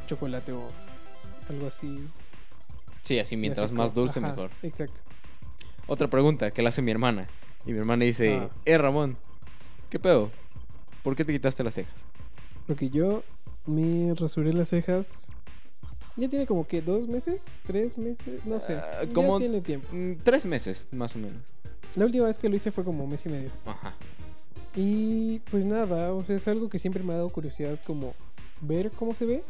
[0.06, 0.62] chocolate o
[1.48, 2.08] algo así.
[3.06, 4.50] Sí, así mientras más dulce, Ajá, mejor.
[4.64, 5.00] Exacto.
[5.86, 7.28] Otra pregunta que la hace mi hermana.
[7.64, 8.50] Y mi hermana dice: Ah.
[8.64, 9.16] Eh, Ramón,
[9.90, 10.32] ¿qué pedo?
[11.04, 12.04] ¿Por qué te quitaste las cejas?
[12.66, 13.22] Porque yo
[13.64, 15.30] me rasuré las cejas.
[16.16, 18.74] Ya tiene como que dos meses, tres meses, no sé.
[18.74, 19.86] Ya como- tiene tiempo.
[19.92, 21.44] Mm, tres meses, más o menos.
[21.94, 23.50] La última vez que lo hice fue como mes y medio.
[23.66, 23.94] Ajá.
[24.74, 28.14] Y pues nada, o sea, es algo que siempre me ha dado curiosidad como
[28.60, 29.44] ver cómo se ve.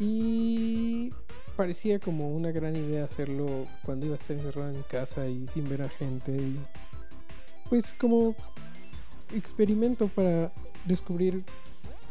[0.00, 1.12] Y
[1.56, 5.46] parecía como una gran idea hacerlo cuando iba a estar encerrado en mi casa y
[5.46, 6.32] sin ver a gente.
[6.32, 6.58] Y
[7.68, 8.34] pues como
[9.34, 10.52] experimento para
[10.84, 11.44] descubrir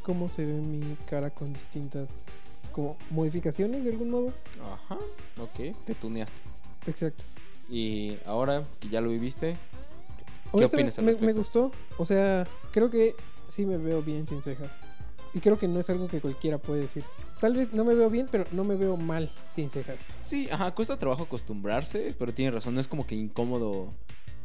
[0.01, 2.23] cómo se ve mi cara con distintas
[2.71, 4.33] como modificaciones de algún modo.
[4.61, 4.97] Ajá.
[5.39, 6.37] Ok, te tuneaste.
[6.87, 7.23] Exacto.
[7.69, 9.55] Y ahora que ya lo viviste,
[10.51, 11.25] ¿qué opinas al me, respecto?
[11.25, 11.71] me gustó.
[11.97, 13.15] O sea, creo que
[13.47, 14.71] sí me veo bien sin cejas.
[15.33, 17.03] Y creo que no es algo que cualquiera puede decir.
[17.43, 20.07] Tal vez no me veo bien, pero no me veo mal sin cejas.
[20.21, 23.91] Sí, ajá, cuesta trabajo acostumbrarse, pero tiene razón, no es como que incómodo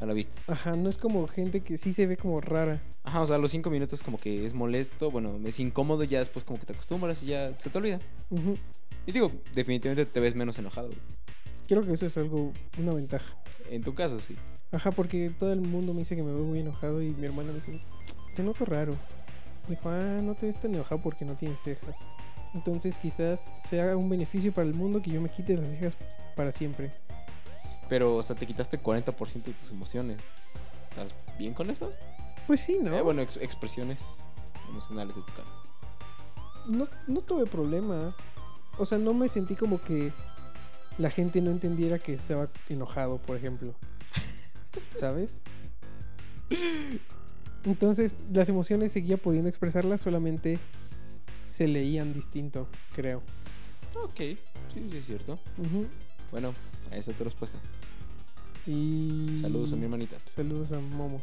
[0.01, 0.37] a la vista.
[0.49, 2.83] Ajá, no es como gente que sí se ve como rara.
[3.05, 6.19] Ajá, o sea, a los cinco minutos como que es molesto, bueno, es incómodo, ya
[6.19, 8.01] después como que te acostumbras y ya se te olvida.
[9.07, 10.89] Y digo, definitivamente te ves menos enojado.
[10.89, 10.99] güey.
[11.69, 13.37] Creo que eso es algo, una ventaja.
[13.71, 14.35] En tu caso, sí.
[14.73, 17.53] Ajá, porque todo el mundo me dice que me veo muy enojado y mi hermana
[17.53, 17.85] me dijo,
[18.35, 18.95] te noto raro.
[19.69, 22.09] Me dijo, ah, no te ves tan enojado porque no tienes cejas.
[22.55, 25.97] Entonces quizás sea un beneficio para el mundo que yo me quite las cejas
[26.35, 26.91] para siempre.
[27.89, 30.19] Pero, o sea, te quitaste 40% de tus emociones.
[30.91, 31.91] ¿Estás bien con eso?
[32.47, 32.95] Pues sí, ¿no?
[32.97, 34.25] Eh, bueno, ex- expresiones
[34.69, 35.49] emocionales de tu cara.
[36.69, 38.15] no, no tuve problema.
[38.79, 40.13] O sea, no me sentí como que
[40.99, 43.75] la gente no entendiera que estaba enojado, por ejemplo.
[44.99, 45.41] ¿Sabes?
[47.65, 50.59] Entonces, las emociones seguía pudiendo expresarlas, solamente
[51.49, 53.23] se leían distinto, creo.
[54.05, 54.39] Ok, sí,
[54.91, 55.39] sí es cierto.
[56.31, 56.55] Bueno,
[56.93, 57.59] ahí está tu respuesta.
[58.67, 59.39] Y.
[59.41, 60.17] Saludos a mi hermanita.
[60.35, 61.23] Saludos a Momo.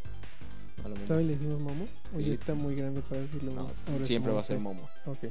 [0.83, 1.05] A.
[1.05, 1.87] ¿Todavía le decimos Momo?
[2.15, 3.53] ¿O ya está muy grande para decirlo?
[3.53, 4.59] No, Ahora es siempre va a ser.
[4.59, 4.89] Momo.
[5.05, 5.25] Ok.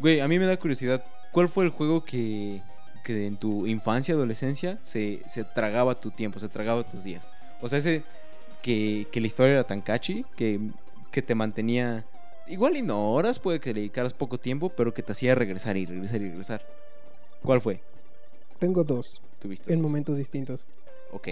[0.00, 1.04] Güey, a mí me da curiosidad.
[1.32, 2.62] ¿Cuál fue el juego que,
[3.04, 7.26] que en tu infancia, adolescencia, se, se tragaba tu tiempo, se tragaba tus días?
[7.60, 8.04] O sea, ese
[8.62, 10.60] que, que la historia era tan catchy que,
[11.10, 12.06] que te mantenía.
[12.48, 15.76] Igual y no horas, puede que le dedicaras poco tiempo, pero que te hacía regresar
[15.76, 16.66] y regresar y regresar.
[17.42, 17.80] ¿Cuál fue?
[18.58, 19.72] Tengo dos, ¿Tuviste?
[19.72, 19.82] en dos?
[19.88, 20.66] momentos distintos.
[21.12, 21.28] Ok.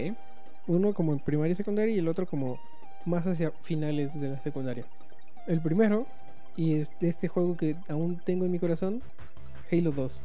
[0.67, 2.61] Uno como en primaria y secundaria y el otro como
[3.05, 4.85] más hacia finales de la secundaria.
[5.47, 6.07] El primero,
[6.57, 9.03] y es de este juego que aún tengo en mi corazón,
[9.71, 10.23] Halo 2.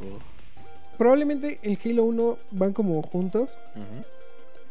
[0.00, 0.96] Oh.
[0.96, 3.58] Probablemente el Halo 1 van como juntos,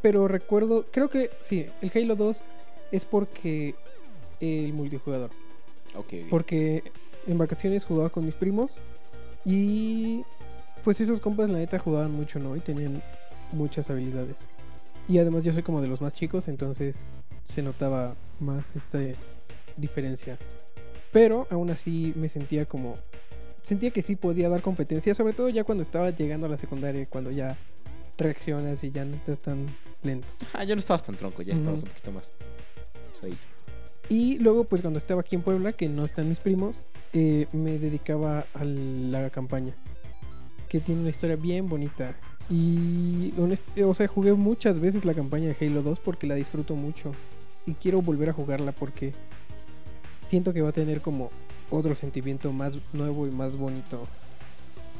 [0.02, 2.44] pero recuerdo, creo que sí, el Halo 2
[2.92, 3.76] es porque
[4.40, 5.32] el multijugador.
[5.96, 6.12] Ok.
[6.12, 6.30] bien.
[6.30, 6.84] Porque
[7.28, 8.78] en vacaciones jugaba con mis primos
[9.46, 10.24] y
[10.84, 12.56] pues esos compas la neta jugaban mucho, ¿no?
[12.56, 13.02] Y tenían
[13.52, 14.48] muchas habilidades.
[15.08, 17.10] Y además yo soy como de los más chicos, entonces
[17.44, 19.00] se notaba más esta
[19.78, 20.38] diferencia.
[21.12, 22.98] Pero aún así me sentía como
[23.62, 27.06] sentía que sí podía dar competencia, sobre todo ya cuando estaba llegando a la secundaria,
[27.06, 27.58] cuando ya
[28.18, 29.66] reaccionas y ya no estás tan
[30.04, 30.28] lento.
[30.54, 31.86] Ah, ya no estabas tan tronco, ya estabas Ujú.
[31.88, 32.32] un poquito más.
[33.12, 33.38] pues, ahí.
[34.10, 36.82] Y luego, pues cuando estaba aquí en Puebla, que no están mis primos,
[37.14, 39.76] eh, me dedicaba a la campaña,
[40.70, 42.16] que tiene una historia bien bonita.
[42.50, 43.34] Y,
[43.84, 47.12] o sea, jugué muchas veces la campaña de Halo 2 porque la disfruto mucho.
[47.66, 49.14] Y quiero volver a jugarla porque
[50.22, 51.30] siento que va a tener como
[51.70, 54.08] otro sentimiento más nuevo y más bonito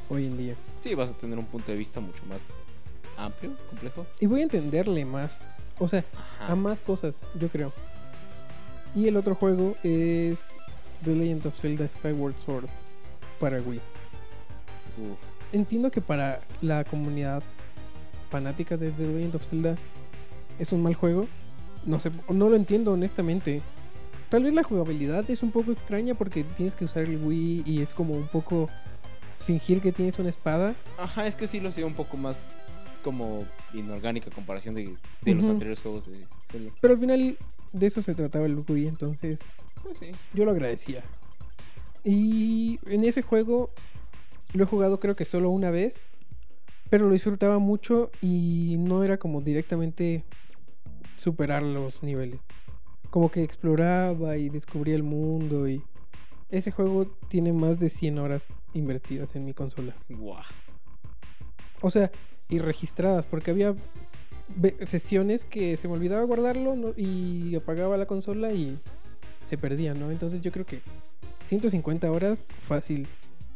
[0.10, 0.56] hoy en día.
[0.82, 2.42] Sí, vas a tener un punto de vista mucho más
[3.18, 4.06] amplio, complejo.
[4.20, 5.48] Y voy a entenderle más.
[5.80, 6.52] O sea, Ajá.
[6.52, 7.72] a más cosas, yo creo.
[8.98, 10.50] Y el otro juego es
[11.04, 12.66] The Legend of Zelda Skyward Sword
[13.40, 13.78] para Wii.
[13.78, 15.18] Uf.
[15.52, 17.44] Entiendo que para la comunidad
[18.32, 19.78] fanática de The Legend of Zelda
[20.58, 21.28] es un mal juego.
[21.86, 23.62] No sé, no lo entiendo honestamente.
[24.30, 27.84] Tal vez la jugabilidad es un poco extraña porque tienes que usar el Wii y
[27.84, 28.68] es como un poco
[29.38, 30.74] fingir que tienes una espada.
[30.98, 32.40] Ajá, es que sí lo hacía un poco más
[33.04, 36.72] como inorgánica comparación de, de los anteriores juegos de Zelda.
[36.82, 37.38] Pero al final
[37.74, 39.50] de eso se trataba el Wii, entonces
[39.84, 40.12] Pues sí.
[40.34, 41.04] yo lo agradecía.
[42.04, 43.70] Y en ese juego
[44.54, 46.02] lo he jugado creo que solo una vez,
[46.90, 50.24] pero lo disfrutaba mucho y no era como directamente
[51.16, 52.46] superar los niveles.
[53.10, 55.84] Como que exploraba y descubría el mundo y
[56.50, 59.96] ese juego tiene más de 100 horas invertidas en mi consola.
[61.82, 62.12] O sea,
[62.50, 63.76] y registradas, porque había
[64.86, 66.94] sesiones que se me olvidaba guardarlo ¿no?
[66.96, 68.80] y apagaba la consola y
[69.44, 70.12] se perdía, ¿no?
[70.12, 70.82] Entonces yo creo que
[71.44, 73.08] 150 horas fácil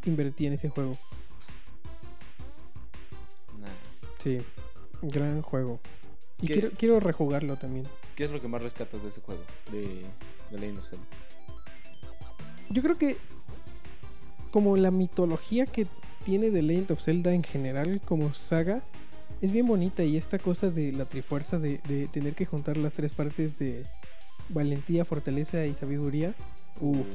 [0.05, 0.97] invertí en ese juego.
[3.59, 3.67] Nah.
[4.19, 4.41] Sí,
[5.01, 5.79] gran juego.
[6.41, 6.53] Y ¿Qué?
[6.53, 7.85] quiero, quiero rejugarlo también.
[8.15, 9.41] ¿Qué es lo que más rescatas de ese juego?
[9.71, 10.05] De,
[10.51, 11.05] de Legend of Zelda.
[12.69, 13.17] Yo creo que
[14.51, 15.87] como la mitología que
[16.23, 18.81] tiene The Legend of Zelda en general como saga
[19.41, 22.93] es bien bonita y esta cosa de la trifuerza de, de tener que juntar las
[22.93, 23.85] tres partes de
[24.49, 26.35] valentía, fortaleza y sabiduría.
[26.79, 27.07] Uf.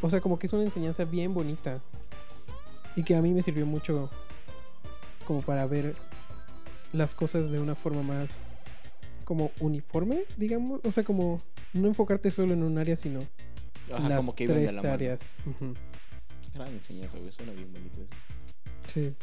[0.00, 1.80] O sea, como que es una enseñanza bien bonita
[2.96, 4.10] y que a mí me sirvió mucho
[5.26, 5.94] como para ver
[6.92, 8.44] las cosas de una forma más
[9.24, 11.42] como uniforme, digamos, o sea, como
[11.74, 13.26] no enfocarte solo en un área, sino
[13.92, 15.32] Ajá, las como que de tres la áreas.
[16.54, 17.30] Gran enseñanza, güey.
[17.30, 18.14] Suena bien bonito eso.
[18.86, 19.14] Sí.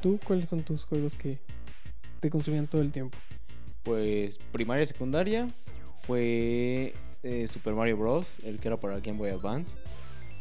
[0.00, 1.38] ¿Tú cuáles son tus juegos que
[2.20, 3.18] te consumían todo el tiempo?
[3.82, 5.48] Pues primaria y secundaria
[5.96, 8.40] fue eh, Super Mario Bros.
[8.44, 9.76] El que era para Game Boy Advance.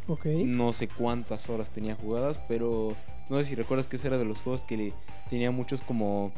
[0.07, 0.25] Ok.
[0.45, 2.95] No sé cuántas horas tenía jugadas, pero
[3.29, 4.93] no sé si recuerdas que ese era de los juegos que
[5.29, 6.31] tenía muchos como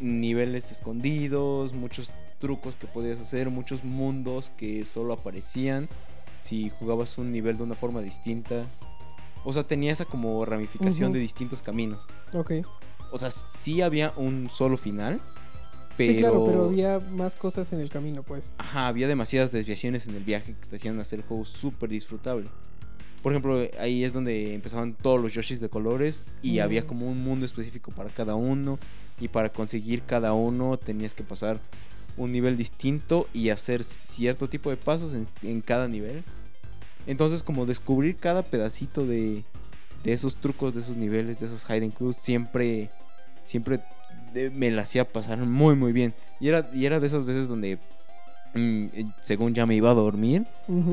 [0.00, 5.88] niveles escondidos, muchos trucos que podías hacer, muchos mundos que solo aparecían
[6.38, 8.64] si jugabas un nivel de una forma distinta.
[9.44, 12.06] O sea, tenía esa como ramificación de distintos caminos.
[12.32, 12.52] Ok.
[13.12, 15.20] O sea, sí había un solo final,
[15.96, 16.12] pero...
[16.12, 18.52] Sí, claro, pero había más cosas en el camino, pues.
[18.58, 22.48] Ajá, había demasiadas desviaciones en el viaje que te hacían hacer el juego súper disfrutable.
[23.22, 26.62] Por ejemplo, ahí es donde empezaban todos los Yoshis de colores y Mm.
[26.62, 28.78] había como un mundo específico para cada uno.
[29.20, 31.58] Y para conseguir cada uno tenías que pasar
[32.16, 36.22] un nivel distinto y hacer cierto tipo de pasos en, en cada nivel.
[37.06, 39.42] Entonces, como descubrir cada pedacito de,
[40.04, 42.90] de esos trucos, de esos niveles, de esos hidden clues, siempre,
[43.46, 43.80] siempre
[44.34, 46.14] de- me la hacía pasar muy, muy bien.
[46.40, 47.78] Y era, y era de esas veces donde,
[48.54, 50.44] mm, eh, según ya me iba a dormir,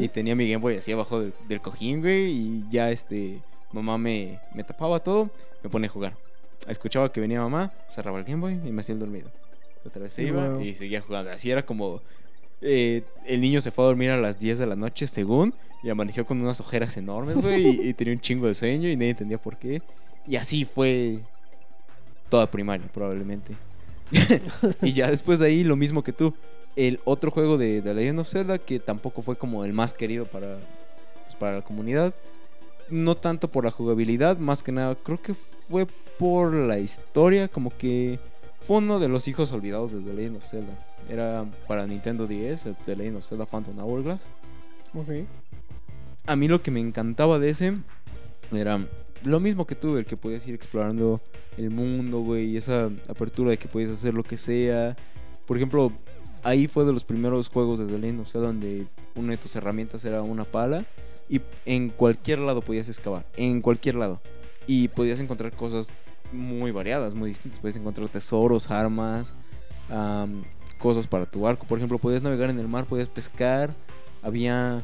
[0.04, 3.42] y tenía mi Game Boy así abajo del, del cojín, güey, y ya este,
[3.74, 5.30] mamá me, me tapaba todo,
[5.64, 6.16] me ponía a jugar.
[6.68, 9.30] Escuchaba que venía mamá, cerraba el Game Boy y me hacía el dormido.
[9.86, 11.30] Otra vez se iba y seguía jugando.
[11.32, 12.02] Así era como...
[12.62, 15.90] eh, el niño se fue a dormir a las 10 de la noche, según, y
[15.90, 19.38] amaneció con unas ojeras enormes, güey, y, tenía un chingo de sueño y nadie entendía
[19.38, 19.82] por qué.
[20.28, 21.20] Y así fue
[22.30, 23.56] toda primaria, probablemente.
[24.82, 26.34] y ya después de ahí, lo mismo que tú.
[26.76, 30.26] El otro juego de, de Legend of Zelda, que tampoco fue como el más querido
[30.26, 30.58] para,
[31.24, 32.14] pues, para la comunidad.
[32.90, 35.88] No tanto por la jugabilidad, más que nada, creo que fue
[36.20, 38.20] por la historia, como que
[38.62, 40.78] fue uno de los hijos olvidados de The Legend of Zelda.
[41.10, 44.22] Era para Nintendo 10, el The Legend of Zelda Phantom Hourglass.
[44.94, 45.10] Ok.
[46.28, 47.74] A mí lo que me encantaba de ese
[48.52, 48.80] era
[49.24, 51.22] lo mismo que tú, el que podías ir explorando
[51.58, 54.96] el mundo, güey, y esa apertura de que podías hacer lo que sea.
[55.46, 55.92] Por ejemplo,
[56.44, 59.56] ahí fue de los primeros juegos de The Legend of Zelda donde una de tus
[59.56, 60.86] herramientas era una pala
[61.30, 64.22] y en cualquier lado podías excavar, en cualquier lado.
[64.68, 65.90] Y podías encontrar cosas
[66.32, 67.60] muy variadas, muy distintas.
[67.60, 69.34] Podías encontrar tesoros, armas,
[69.90, 70.44] am,
[70.86, 71.66] cosas para tu barco.
[71.66, 73.74] Por ejemplo, podías navegar en el mar, podías pescar.
[74.22, 74.84] Había,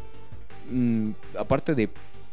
[0.71, 1.89] mm, aparte de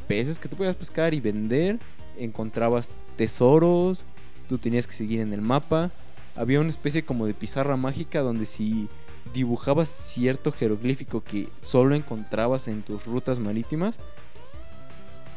[0.06, 1.78] peces que tú podías pescar y vender.
[2.16, 4.06] Encontrabas tesoros.
[4.48, 5.90] Tú tenías que seguir en el mapa.
[6.34, 8.88] Había una especie como de pizarra mágica donde si
[9.34, 13.98] dibujabas cierto jeroglífico que solo encontrabas en tus rutas marítimas,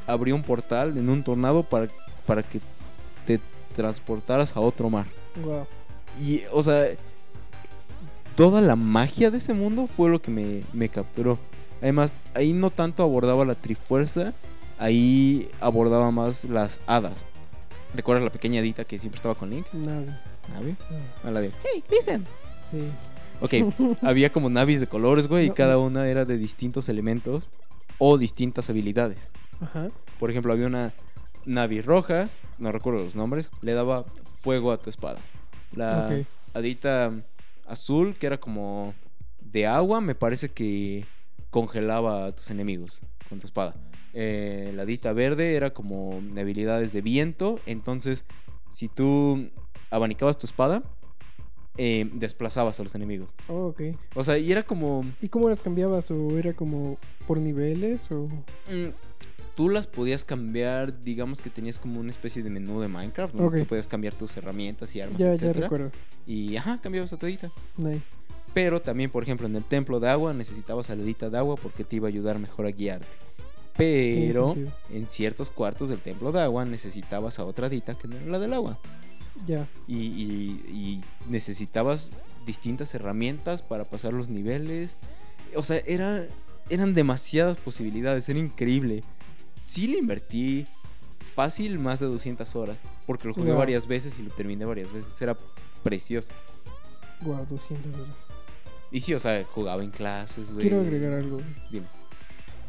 [0.07, 1.89] abría un portal en un tornado para,
[2.25, 2.61] para que
[3.25, 3.41] te
[3.75, 5.05] transportaras a otro mar.
[5.43, 5.67] Wow.
[6.17, 6.87] Y, o sea,
[8.35, 11.37] toda la magia de ese mundo fue lo que me, me capturó.
[11.81, 14.33] Además, ahí no tanto abordaba la trifuerza,
[14.77, 17.25] ahí abordaba más las hadas.
[17.93, 19.65] ¿Recuerdas la pequeña Dita que siempre estaba con Link?
[19.73, 20.21] Nada.
[20.53, 20.75] ¿Navi?
[21.23, 22.25] Ah, A la de, hey, listen.
[22.71, 22.87] Sí.
[23.41, 27.49] Ok, había como navis de colores, güey, y cada una era de distintos elementos
[27.97, 29.29] o distintas habilidades.
[29.59, 29.89] Ajá.
[30.19, 30.93] Por ejemplo, había una
[31.45, 32.29] navi roja,
[32.59, 34.05] no recuerdo los nombres, le daba
[34.39, 35.19] fuego a tu espada.
[35.75, 36.25] La Ok.
[36.53, 37.11] hadita
[37.65, 38.93] azul, que era como
[39.39, 41.05] de agua, me parece que
[41.49, 43.75] congelaba a tus enemigos con tu espada.
[44.13, 48.25] Eh, la hadita verde era como de habilidades de viento, entonces
[48.69, 49.49] si tú
[49.89, 50.83] abanicabas tu espada,
[51.77, 53.29] eh, desplazabas a los enemigos.
[53.47, 53.81] Oh, ok.
[54.15, 55.05] O sea, y era como...
[55.21, 56.11] ¿Y cómo las cambiabas?
[56.11, 56.97] ¿O era como
[57.27, 58.11] por niveles?
[58.11, 58.27] ¿O
[58.69, 58.89] Mm,
[59.55, 63.57] tú las podías cambiar, digamos que tenías como una especie de menú de Minecraft, donde
[63.59, 63.63] Ok.
[63.63, 65.61] tú podías cambiar tus herramientas y armas, ya, ya etcétera.
[65.67, 65.91] recuerdo?
[66.27, 67.51] y ajá, cambiabas a tu hadita.
[67.77, 68.03] Nice.
[68.53, 71.83] Pero también, por ejemplo, en el templo de agua necesitabas a la de agua porque
[71.83, 73.07] te iba a ayudar mejor a guiarte.
[73.77, 74.53] Pero
[74.89, 78.39] en ciertos cuartos del templo de agua necesitabas a otra hadita que no era la
[78.39, 78.77] del agua.
[79.47, 79.67] Ya.
[79.87, 82.11] Y, y- y necesitabas
[82.45, 84.97] distintas herramientas para pasar los niveles.
[85.55, 86.25] O sea, era,
[86.69, 89.03] eran demasiadas posibilidades, era increíble.
[89.63, 90.65] Sí le invertí
[91.19, 93.59] fácil más de 200 horas, porque lo jugué Wow.
[93.59, 95.21] varias veces y lo terminé varias veces.
[95.21, 95.37] Era
[95.83, 96.33] precioso.
[97.21, 98.17] Wow, 200 horas.
[98.91, 100.67] Y sí, o sea, jugaba en clases, güey.
[100.67, 101.37] Quiero agregar algo.
[101.37, 101.47] güey.
[101.71, 101.87] Dime.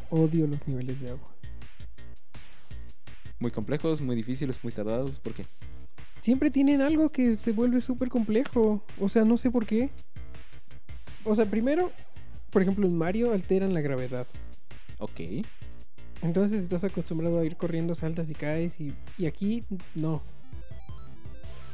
[0.09, 1.27] Odio los niveles de agua.
[3.39, 5.19] Muy complejos, muy difíciles, muy tardados.
[5.19, 5.45] ¿Por qué?
[6.21, 8.81] Siempre tienen algo que se vuelve súper complejo.
[9.01, 9.89] O sea, no sé por qué.
[11.25, 11.91] O sea, primero,
[12.51, 14.25] por ejemplo, en Mario alteran la gravedad.
[14.99, 15.19] Ok.
[16.23, 18.79] Entonces estás acostumbrado a ir corriendo, saltas y caes.
[18.79, 20.21] Y, y aquí no.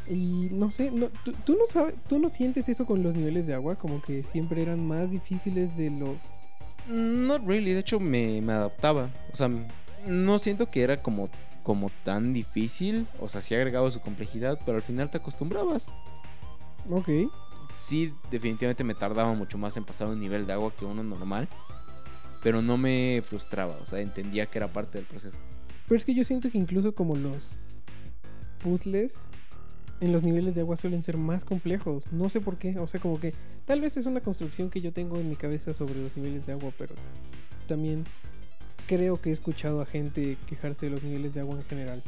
[0.10, 3.46] Y no sé, no, ¿tú, tú no sabes, tú no sientes eso con los niveles
[3.46, 6.18] de agua, como que siempre eran más difíciles de lo.
[6.88, 9.12] Not really, de hecho me, me adaptaba.
[9.32, 9.52] O sea,
[10.08, 11.30] no siento que era como,
[11.62, 13.06] como tan difícil.
[13.20, 15.86] O sea, sí agregaba su complejidad, pero al final te acostumbrabas.
[16.90, 17.10] Ok.
[17.76, 21.48] Sí, definitivamente me tardaba mucho más en pasar un nivel de agua que uno normal.
[22.42, 25.38] Pero no me frustraba, o sea, entendía que era parte del proceso.
[25.88, 27.54] Pero es que yo siento que incluso como los
[28.60, 29.30] puzzles
[30.02, 32.12] en los niveles de agua suelen ser más complejos.
[32.12, 32.78] No sé por qué.
[32.80, 33.34] O sea, como que
[33.66, 36.54] tal vez es una construcción que yo tengo en mi cabeza sobre los niveles de
[36.54, 36.96] agua, pero
[37.68, 38.06] también
[38.88, 42.04] creo que he escuchado a gente quejarse de los niveles de agua en general.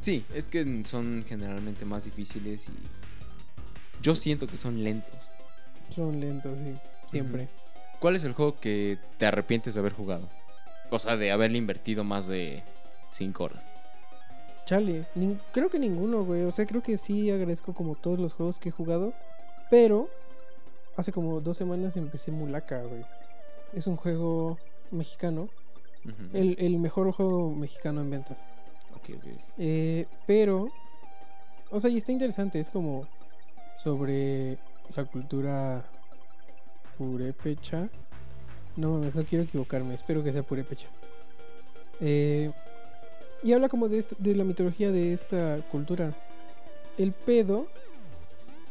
[0.00, 5.30] Sí, es que son generalmente más difíciles y yo siento que son lentos.
[5.90, 6.74] Son lentos, sí.
[7.08, 7.48] Siempre.
[8.00, 10.28] ¿Cuál es el juego que te arrepientes de haber jugado?
[10.90, 12.62] O sea, de haberle invertido más de
[13.10, 13.64] 5 horas.
[14.66, 15.06] Chale,
[15.52, 16.42] creo que ninguno, güey.
[16.42, 19.12] O sea, creo que sí agradezco como todos los juegos que he jugado.
[19.70, 20.08] Pero
[20.96, 23.04] hace como dos semanas empecé Mulaka, güey.
[23.72, 24.58] Es un juego
[24.90, 25.48] mexicano.
[26.32, 28.44] El, el mejor juego mexicano en ventas.
[28.96, 29.24] Ok, ok.
[29.58, 30.68] Eh, pero,
[31.70, 32.60] o sea, y está interesante.
[32.60, 33.08] Es como
[33.76, 34.58] sobre
[34.94, 35.84] la cultura
[36.98, 37.88] purépecha.
[38.76, 39.94] No mames, no quiero equivocarme.
[39.94, 40.86] Espero que sea purépecha.
[42.00, 42.50] Eh,
[43.42, 46.12] y habla como de, esto- de la mitología de esta cultura.
[46.98, 47.66] El pedo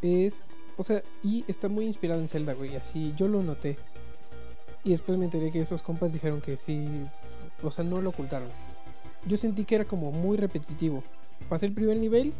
[0.01, 2.75] es, o sea, y está muy inspirado en Zelda, güey.
[2.75, 3.77] Así yo lo noté.
[4.83, 6.87] Y después me enteré que esos compas dijeron que sí,
[7.63, 8.49] o sea, no lo ocultaron.
[9.25, 11.03] Yo sentí que era como muy repetitivo.
[11.49, 12.33] Pasé el primer nivel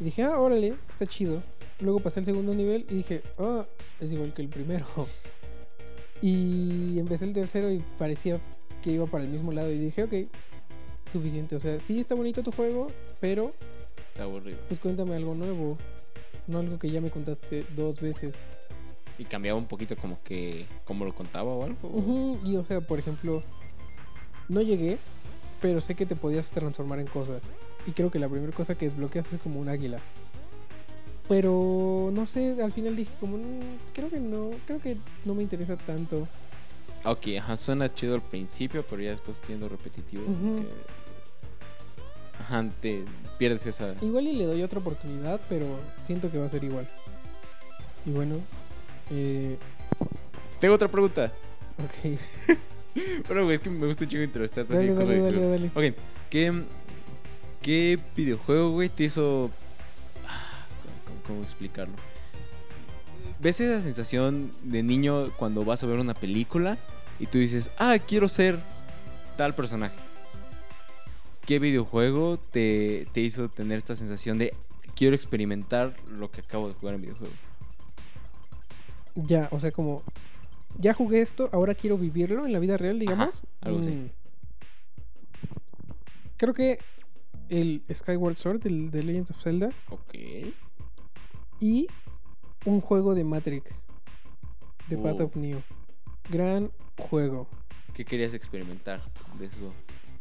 [0.00, 1.40] y dije, ah, órale, está chido.
[1.80, 3.64] Luego pasé el segundo nivel y dije, ah,
[4.00, 4.86] es igual que el primero.
[6.20, 8.40] Y empecé el tercero y parecía
[8.82, 10.14] que iba para el mismo lado y dije, ok,
[11.10, 11.54] suficiente.
[11.54, 12.88] O sea, sí está bonito tu juego,
[13.20, 13.52] pero
[14.10, 14.58] Está aburrido.
[14.66, 15.78] pues cuéntame algo nuevo.
[16.48, 18.46] No algo que ya me contaste dos veces.
[19.16, 20.66] ¿Y cambiaba un poquito como que...
[20.84, 22.38] como lo contaba o algo?
[22.44, 23.42] Y o sea, por ejemplo,
[24.48, 24.98] no llegué,
[25.60, 27.42] pero sé que te podías transformar en cosas.
[27.86, 29.98] Y creo que la primera cosa que desbloqueas es como un águila.
[31.28, 33.60] Pero no sé, al final dije como, "Mm,
[33.92, 36.26] creo que no, creo que no me interesa tanto.
[37.04, 40.22] Ok, ajá, suena chido al principio, pero ya después siendo repetitivo.
[40.24, 40.88] Que-
[42.40, 43.04] Ajá, te
[43.38, 43.94] pierdes esa...
[44.00, 45.66] Igual y le doy otra oportunidad, pero
[46.00, 46.88] siento que va a ser igual.
[48.06, 48.36] Y bueno,
[49.10, 49.56] eh,
[50.60, 51.32] Tengo otra pregunta.
[51.78, 52.18] ok.
[53.28, 55.50] Pero, güey, es que me gusta un chingo entrevistarte así Dale, cosas dale, dale, juego.
[55.52, 55.90] dale.
[55.90, 55.96] Ok,
[56.30, 56.62] ¿qué,
[57.62, 59.50] ¿qué videojuego, güey, te hizo...
[61.28, 61.94] ¿Cómo, explicarlo?
[63.38, 66.78] ¿Ves esa sensación de niño cuando vas a ver una película
[67.20, 68.58] y tú dices, ah, quiero ser
[69.36, 69.94] tal personaje?
[71.46, 74.54] ¿Qué videojuego te, te hizo tener esta sensación de
[74.96, 77.36] quiero experimentar lo que acabo de jugar en videojuegos?
[79.14, 80.02] Ya, o sea, como.
[80.78, 83.42] Ya jugué esto, ahora quiero vivirlo en la vida real, digamos.
[83.60, 83.90] algo así.
[83.90, 84.10] Mm.
[86.36, 86.78] Creo que
[87.48, 90.14] el Skyward Sword, el de Legends of Zelda, Ok.
[91.60, 91.86] Y
[92.64, 93.82] un juego de Matrix,
[95.02, 95.24] Path Oh.
[95.24, 95.62] of Neo.
[96.30, 97.46] Gran juego.
[97.94, 99.02] ¿Qué querías experimentar
[99.38, 99.72] de eso?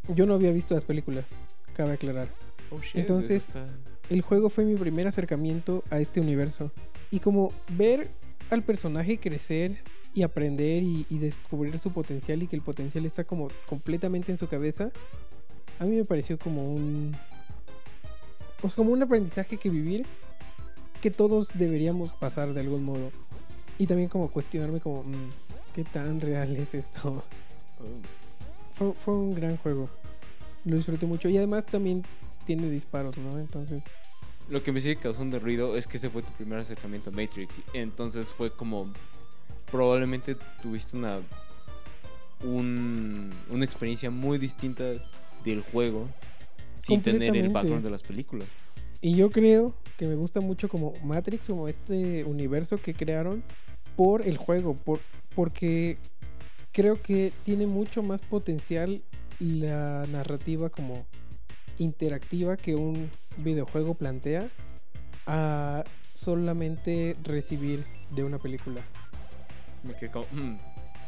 [0.10, 1.26] Yo no había visto las películas,
[1.74, 2.30] cabe aclarar.
[2.72, 3.70] Oh, shit, Entonces- está-
[4.10, 6.72] El juego fue mi primer acercamiento a este universo.
[7.12, 8.10] Y como ver
[8.50, 9.84] al personaje crecer
[10.14, 14.38] y aprender y, y descubrir su potencial y que el potencial está como completamente en
[14.38, 14.92] su cabeza,
[15.80, 17.18] a mí me pareció como un...
[18.64, 20.06] O sea, como un aprendizaje que vivir
[21.02, 23.12] que todos deberíamos pasar de algún modo.
[23.78, 25.32] Y también como cuestionarme como, mm,
[25.74, 27.24] ¿qué tan real es esto?
[28.74, 29.90] Fue, fue un gran juego.
[30.66, 31.30] Lo disfruté mucho.
[31.30, 32.04] Y además también
[32.46, 33.40] tiene disparos, ¿no?
[33.40, 33.86] Entonces...
[34.50, 37.60] Lo que me sigue causando ruido es que ese fue tu primer acercamiento a Matrix.
[37.74, 38.88] Entonces fue como.
[39.72, 41.20] Probablemente tuviste una.
[42.44, 44.84] un- una experiencia muy distinta
[45.44, 46.08] del juego
[46.78, 48.48] sin tener el background de las películas.
[49.02, 53.44] Y yo creo que me gusta mucho como Matrix, como este universo que crearon
[53.96, 55.00] por el juego, por,
[55.36, 55.98] porque
[56.72, 59.02] creo que tiene mucho más potencial
[59.40, 61.06] la narrativa como
[61.80, 64.48] interactiva que un videojuego plantea
[65.26, 65.84] a
[66.14, 67.84] solamente recibir
[68.16, 68.82] de una película.
[69.84, 70.26] Me quedé como.
[70.32, 70.58] "Mm,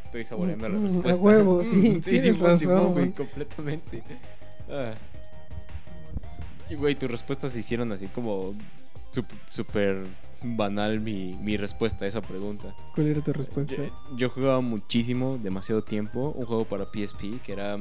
[0.05, 1.21] estoy saboreando la Mm, mm, a respuesta.
[1.21, 1.63] huevo, Mm,
[2.01, 3.11] sí, sí, Simón, güey, güey.
[3.13, 4.03] completamente.
[4.69, 4.93] Ah.
[6.69, 8.53] Y güey, tus respuestas se hicieron así como
[9.49, 10.05] súper
[10.41, 12.73] banal mi, mi respuesta a esa pregunta.
[12.95, 13.75] ¿Cuál era tu respuesta?
[13.75, 13.83] Yo,
[14.15, 17.77] yo jugaba muchísimo, demasiado tiempo, un juego para PSP que era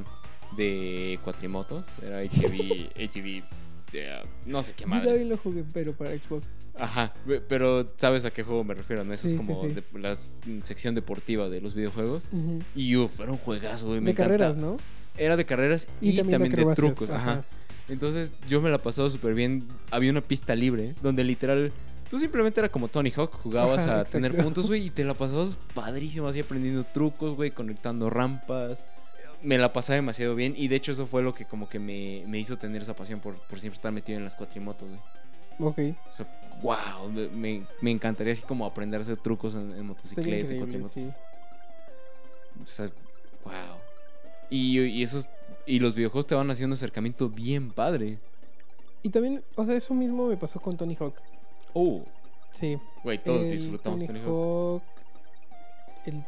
[0.57, 3.43] de cuatrimotos, era HTV, HTV,
[3.93, 5.07] de, no sé qué Yo madre.
[5.09, 6.47] también lo jugué, pero para Xbox.
[6.81, 7.13] Ajá,
[7.49, 9.03] pero ¿sabes a qué juego me refiero?
[9.05, 9.13] ¿no?
[9.13, 9.69] Eso Sí, es como sí.
[9.75, 12.23] de- la sección deportiva de los videojuegos.
[12.77, 14.01] Y uff, era un juegazo, güey.
[14.01, 14.57] me De carreras.
[14.57, 14.77] ¿no?
[15.17, 17.11] Era de carreras y, también, de, trucos.
[17.11, 17.45] Ajá.
[17.89, 19.67] Entonces yo me la pasaba súper bien.
[19.91, 21.73] Había una pista libre donde literal
[22.11, 25.15] tú simplemente era como Tony Hawk, jugabas Ajá, a tener puntos, güey, y te la
[25.15, 28.85] pasabas padrísimo así aprendiendo trucos, güey, conectando rampas.
[29.43, 32.25] Me la pasaba demasiado bien y de hecho eso fue lo que como que me,
[32.27, 35.01] me hizo tener esa pasión por, por siempre estar metido en las cuatrimotos, güey.
[35.61, 36.27] Ok, O sea,
[36.63, 40.93] wow, me- me, encantaría así como aprender a hacer trucos en, motocicleta, en increíble, cuatrimoto.
[40.95, 41.11] sí.
[42.63, 42.87] O sea,
[43.45, 43.79] wow.
[44.51, 45.29] Y, y esos
[45.69, 48.19] y los videojuegos te van haciendo un acercamiento bien padre.
[49.03, 51.15] Y también, o sea, eso mismo me pasó con Tony Hawk.
[51.75, 52.03] Oh,
[52.51, 52.79] Sí.
[53.05, 54.83] güey, todos El disfrutamos Tony Tony Hawk.
[54.83, 54.83] Hawk.
[56.07, 56.25] El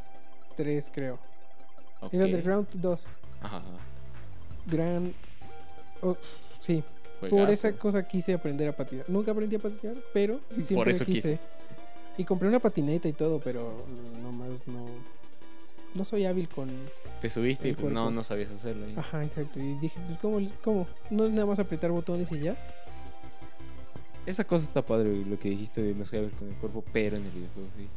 [0.55, 1.19] 3, creo.
[2.01, 2.15] Ok.
[2.15, 3.07] El Underground 2.
[3.41, 3.63] Ajá.
[4.67, 5.15] Gran.
[6.03, 6.17] oh,
[6.61, 6.85] sí,
[7.29, 9.07] por esa cosa quise aprender a patinar.
[9.09, 11.33] Nunca aprendí a patinar, pero siempre eso quise.
[11.33, 11.41] quise.
[12.19, 13.85] Y compré una patineta y todo, pero
[14.23, 14.87] nomás no.
[15.95, 16.69] No soy hábil con.
[17.21, 18.87] Te subiste y pues, no, no sabías hacerlo.
[18.87, 18.95] ahí.
[18.97, 19.59] Ajá, exacto.
[19.59, 20.51] Y dije, pues, ¿cómo?
[20.63, 20.87] cómo?
[21.11, 22.57] No es nada más apretar botones y ya.
[24.27, 27.25] Esa cosa está padre, lo que dijiste de no saber con el cuerpo, pero en
[27.25, 27.89] el videojuego, sí.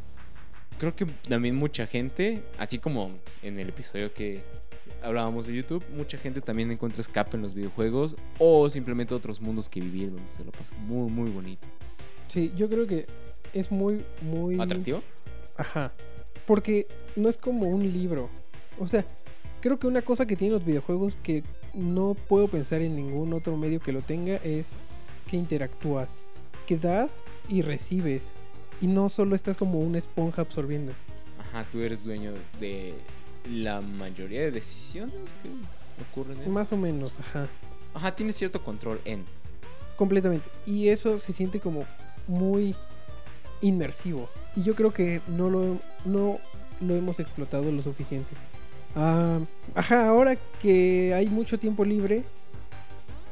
[0.79, 3.11] Creo que también mucha gente, así como
[3.43, 4.41] en el episodio que
[5.03, 9.69] hablábamos de YouTube, mucha gente también encuentra escape en los videojuegos o simplemente otros mundos
[9.69, 11.67] que vivir donde se lo pasa muy, muy bonito.
[12.27, 13.05] Sí, yo creo que
[13.53, 14.59] es muy, muy.
[14.59, 15.03] ¿Atractivo?
[15.57, 15.93] Ajá.
[16.45, 18.29] Porque no es como un libro.
[18.79, 19.05] O sea,
[19.61, 23.57] creo que una cosa que tienen los videojuegos que no puedo pensar en ningún otro
[23.57, 24.73] medio que lo tenga es
[25.27, 26.19] que interactúas,
[26.67, 28.35] que das y recibes.
[28.81, 30.93] Y no solo estás como una esponja absorbiendo.
[31.39, 32.93] Ajá, tú eres dueño de
[33.49, 35.49] la mayoría de decisiones que
[36.11, 36.51] ocurren en...
[36.51, 37.47] Más o menos, ajá.
[37.93, 39.23] Ajá, tienes cierto control en...
[39.95, 40.49] Completamente.
[40.65, 41.85] Y eso se siente como
[42.27, 42.75] muy
[43.61, 44.29] inmersivo.
[44.55, 46.39] Y yo creo que no lo, no
[46.79, 48.35] lo hemos explotado lo suficiente.
[48.95, 49.39] Ah,
[49.73, 52.23] ajá, ahora que hay mucho tiempo libre,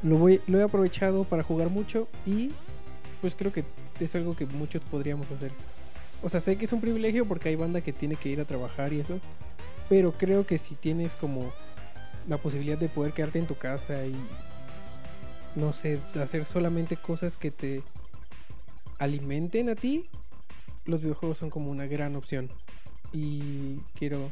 [0.02, 2.50] lo, voy, lo he aprovechado para jugar mucho y
[3.20, 3.64] pues creo que
[4.00, 5.52] es algo que muchos podríamos hacer.
[6.22, 8.44] O sea, sé que es un privilegio porque hay banda que tiene que ir a
[8.44, 9.20] trabajar y eso,
[9.88, 11.52] pero creo que si tienes como
[12.28, 14.14] la posibilidad de poder quedarte en tu casa y
[15.54, 17.82] no sé, hacer solamente cosas que te
[18.98, 20.06] alimenten a ti,
[20.84, 22.50] los videojuegos son como una gran opción.
[23.12, 24.30] Y quiero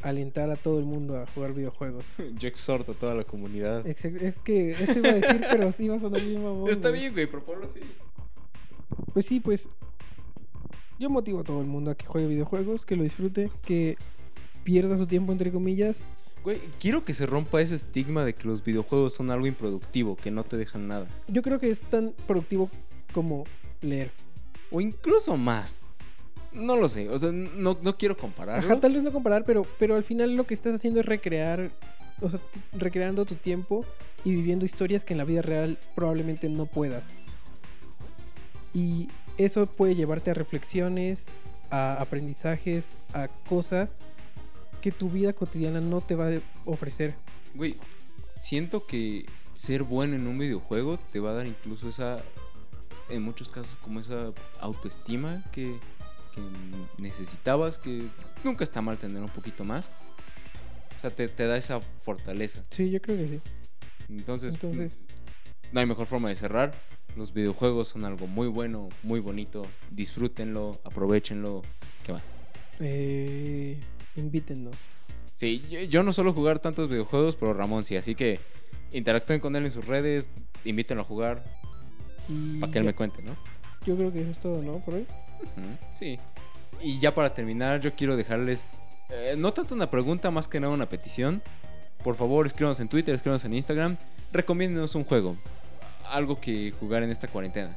[0.00, 2.14] alentar a todo el mundo a jugar videojuegos.
[2.38, 3.86] Yo exhorto a toda la comunidad.
[3.86, 4.02] Es
[4.38, 7.00] que eso iba a decir, pero sí iba a sonar bien mamón, Está güey.
[7.02, 7.80] bien, güey, proponlo así.
[9.12, 9.68] Pues sí, pues
[10.98, 13.96] yo motivo a todo el mundo a que juegue videojuegos, que lo disfrute, que
[14.64, 16.04] pierda su tiempo entre comillas.
[16.42, 20.30] Güey, quiero que se rompa ese estigma de que los videojuegos son algo improductivo, que
[20.30, 21.06] no te dejan nada.
[21.28, 22.70] Yo creo que es tan productivo
[23.12, 23.44] como
[23.80, 24.10] leer.
[24.70, 25.78] O incluso más.
[26.52, 28.64] No lo sé, o sea, no, no quiero compararlo.
[28.64, 31.70] Ajá, tal vez no comparar, pero, pero al final lo que estás haciendo es recrear,
[32.20, 32.40] o sea,
[32.72, 33.84] recreando tu tiempo
[34.24, 37.12] y viviendo historias que en la vida real probablemente no puedas.
[38.72, 41.34] Y eso puede llevarte a reflexiones,
[41.70, 44.00] a aprendizajes, a cosas
[44.80, 47.14] que tu vida cotidiana no te va a ofrecer.
[47.54, 47.76] Güey,
[48.40, 52.22] siento que ser bueno en un videojuego te va a dar incluso esa,
[53.08, 55.78] en muchos casos, como esa autoestima que,
[56.34, 56.42] que
[56.98, 58.06] necesitabas, que
[58.44, 59.90] nunca está mal tener un poquito más.
[60.96, 62.62] O sea, te, te da esa fortaleza.
[62.70, 63.40] Sí, yo creo que sí.
[64.08, 65.06] Entonces, Entonces,
[65.72, 66.72] no hay mejor forma de cerrar.
[67.16, 69.66] Los videojuegos son algo muy bueno, muy bonito.
[69.90, 71.62] Disfrútenlo, aprovechenlo.
[72.04, 72.22] ¿Qué va?
[72.80, 73.78] eh,
[74.16, 74.76] invítennos.
[75.34, 77.96] Sí, yo, yo no suelo jugar tantos videojuegos, pero Ramón sí.
[77.96, 78.40] Así que
[78.92, 80.30] interactúen con él en sus redes,
[80.64, 81.44] invítenlo a jugar
[82.60, 83.36] para que él ya- me cuente, ¿no?
[83.86, 84.78] yo creo que eso es todo, ¿no?
[84.80, 85.06] Por hoy.
[85.94, 86.18] Sí.
[86.82, 88.68] Y ya para terminar, yo quiero dejarles
[89.10, 91.40] eh, no tanto una pregunta, más que nada una petición.
[92.04, 93.96] Por favor, escríbanos en Twitter, escríbanos en Instagram.
[94.32, 95.36] Recomiéndenos un juego.
[96.10, 97.74] Algo que jugar en esta cuarentena.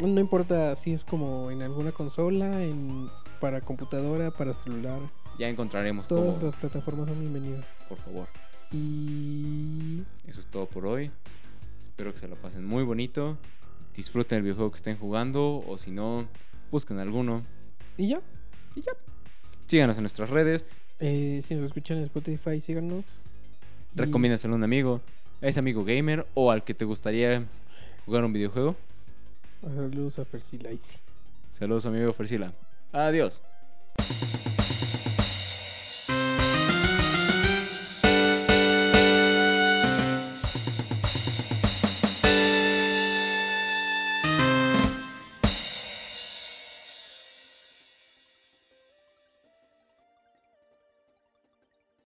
[0.00, 3.08] No importa si es como en alguna consola, en,
[3.40, 4.98] para computadora, para celular.
[5.38, 7.74] Ya encontraremos Todas cómo, las plataformas son bienvenidas.
[7.88, 8.28] por favor.
[8.72, 11.10] Y Eso es todo por hoy.
[11.84, 13.36] Espero que se lo pasen muy bonito.
[13.94, 15.58] Disfruten el videojuego que estén jugando.
[15.66, 16.26] O si no,
[16.70, 17.44] busquen alguno.
[17.96, 18.20] Y ya.
[19.66, 20.64] Síganos en nuestras redes.
[20.98, 23.20] Eh, si nos escuchan en Spotify, síganos.
[23.94, 25.00] Y- Recomiéndaselo a un amigo.
[25.42, 26.26] A ese amigo gamer.
[26.34, 27.44] O al que te gustaría
[28.06, 28.76] jugar un videojuego.
[29.62, 30.98] Saludos a Fersilaisi.
[31.52, 32.52] Saludos, amigo Fersila.
[32.92, 33.42] Adiós.